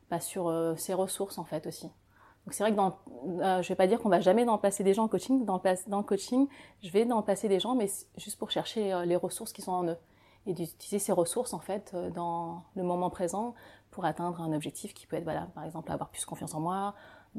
[0.10, 1.86] bah, sur ses ressources en fait aussi.
[1.86, 2.97] Donc c'est vrai que dans,
[3.62, 5.45] je vais pas dire qu'on va jamais dans placer des gens en coaching.
[5.45, 6.47] Dans, dans le coaching,
[6.82, 7.88] je vais dans placer des gens, mais
[8.18, 9.97] juste pour chercher les ressources qui sont en eux
[10.46, 13.54] et d'utiliser ces ressources en fait euh, dans le moment présent
[13.91, 16.96] pour atteindre un objectif qui peut être voilà par exemple avoir plus confiance en moi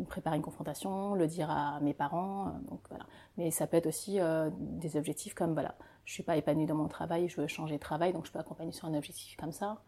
[0.09, 3.05] préparer une confrontation le dire à mes parents euh, donc voilà.
[3.37, 5.75] Mais ça peut être aussi euh, des objectifs comme voilà
[6.05, 8.39] je suis pas épanouie dans mon travail je veux changer de travail donc je peux
[8.39, 9.81] accompagner sur un objectif comme ça.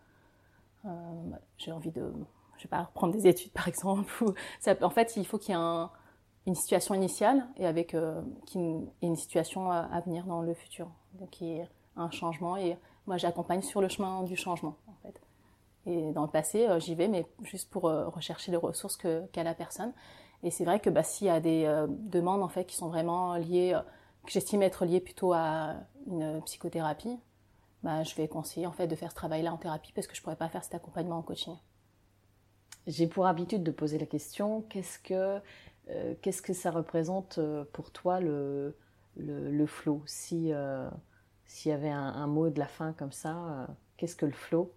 [1.59, 2.13] J'ai envie de
[2.59, 4.09] je vais pas reprendre des études par exemple
[4.61, 5.87] ça, en fait il faut qu'il y ait
[6.47, 7.97] une situation initiale et avec
[8.55, 12.57] une, situation à, venir dans le futur donc qui est un changement
[13.07, 15.21] moi j'accompagne sur le chemin du changement en fait.
[15.87, 19.43] Et dans le passé, euh, j'y vais, mais juste pour euh, rechercher les ressources qu'a
[19.45, 19.93] la personne.
[20.43, 22.89] Et c'est vrai que bah, s'il y a des euh, demandes en fait qui sont
[22.89, 23.79] vraiment liées,
[24.25, 25.77] que j'estime être liées plutôt à
[26.09, 27.19] une psychothérapie,
[27.85, 30.23] bah, je vais conseiller en fait de faire ce travail-là en thérapie parce que je
[30.23, 31.55] pourrais pas faire cet accompagnement en coaching.
[32.89, 35.41] J'ai pour habitude de poser la question qu'est-ce que
[36.21, 37.41] qu'est-ce que ça représente
[37.73, 38.77] pour toi le
[39.17, 40.03] le, le flow?
[40.07, 40.53] Si
[41.47, 43.67] s'il y avait un, mot de la fin comme ça, euh,
[43.97, 44.73] qu'est-ce que le flow?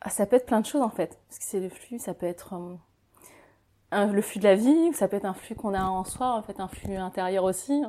[0.00, 1.18] Ah, Ça peut être plein de choses en fait.
[1.28, 2.54] Parce que c'est le flux, ça peut être
[3.92, 6.34] euh, le flux de la vie, ça peut être un flux qu'on a en soi,
[6.34, 7.82] en fait un flux intérieur aussi.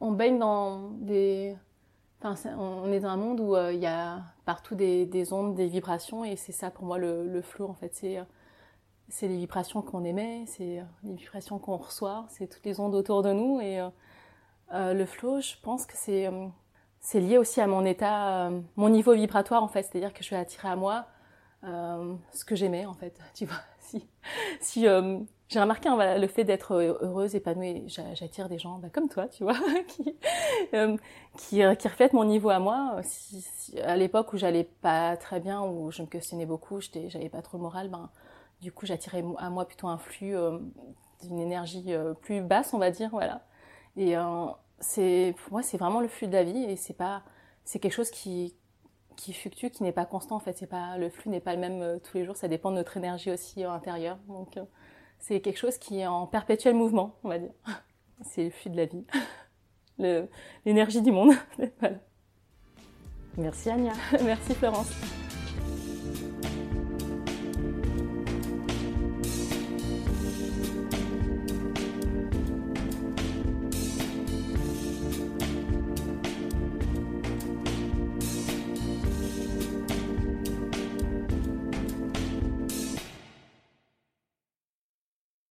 [0.00, 1.56] On baigne dans des...
[2.22, 5.68] Enfin, on est dans un monde où euh, il y a partout des, ondes, des
[5.68, 7.94] vibrations, et c'est ça pour moi le, le en fait.
[7.94, 8.18] C'est
[9.08, 13.22] c'est les vibrations qu'on émet, c'est les vibrations qu'on reçoit, c'est toutes les ondes autour
[13.22, 13.80] de nous et
[14.72, 16.48] euh, le flow, je pense que c'est euh,
[17.14, 20.36] lié aussi à mon état, euh, mon niveau vibratoire en fait, c'est-à-dire que je vais
[20.36, 21.06] attirer à moi
[21.62, 23.18] ce que j'aimais en fait.
[23.34, 23.56] Tu vois,
[24.60, 24.86] si
[25.48, 29.42] j'ai remarqué hein, le fait d'être heureuse, épanouie, j'attire des gens bah, comme toi, tu
[29.42, 29.56] vois,
[31.36, 33.00] qui, reflètent mon niveau à moi.
[33.82, 37.58] À l'époque où j'allais pas très bien, où je me questionnais beaucoup, j'avais pas trop
[37.58, 38.08] le moral, ben
[38.62, 40.34] du coup j'attirais à moi plutôt un flux
[41.22, 41.92] d'une énergie
[42.22, 43.42] plus basse, on va dire, voilà.
[43.96, 44.46] Et euh,
[44.78, 47.22] c'est, pour moi, c'est vraiment le flux de la vie et c'est pas,
[47.64, 48.54] c'est quelque chose qui,
[49.16, 50.56] qui fluctue, qui n'est pas constant en fait.
[50.56, 52.36] C'est pas, le flux n'est pas le même euh, tous les jours.
[52.36, 54.18] Ça dépend de notre énergie aussi euh, intérieure.
[54.28, 54.58] Donc,
[55.18, 57.52] c'est quelque chose qui est en perpétuel mouvement, on va dire.
[58.22, 59.06] C'est le flux de la vie,
[60.66, 61.32] l'énergie du monde.
[63.38, 63.92] Merci Anya.
[64.22, 64.90] Merci Florence.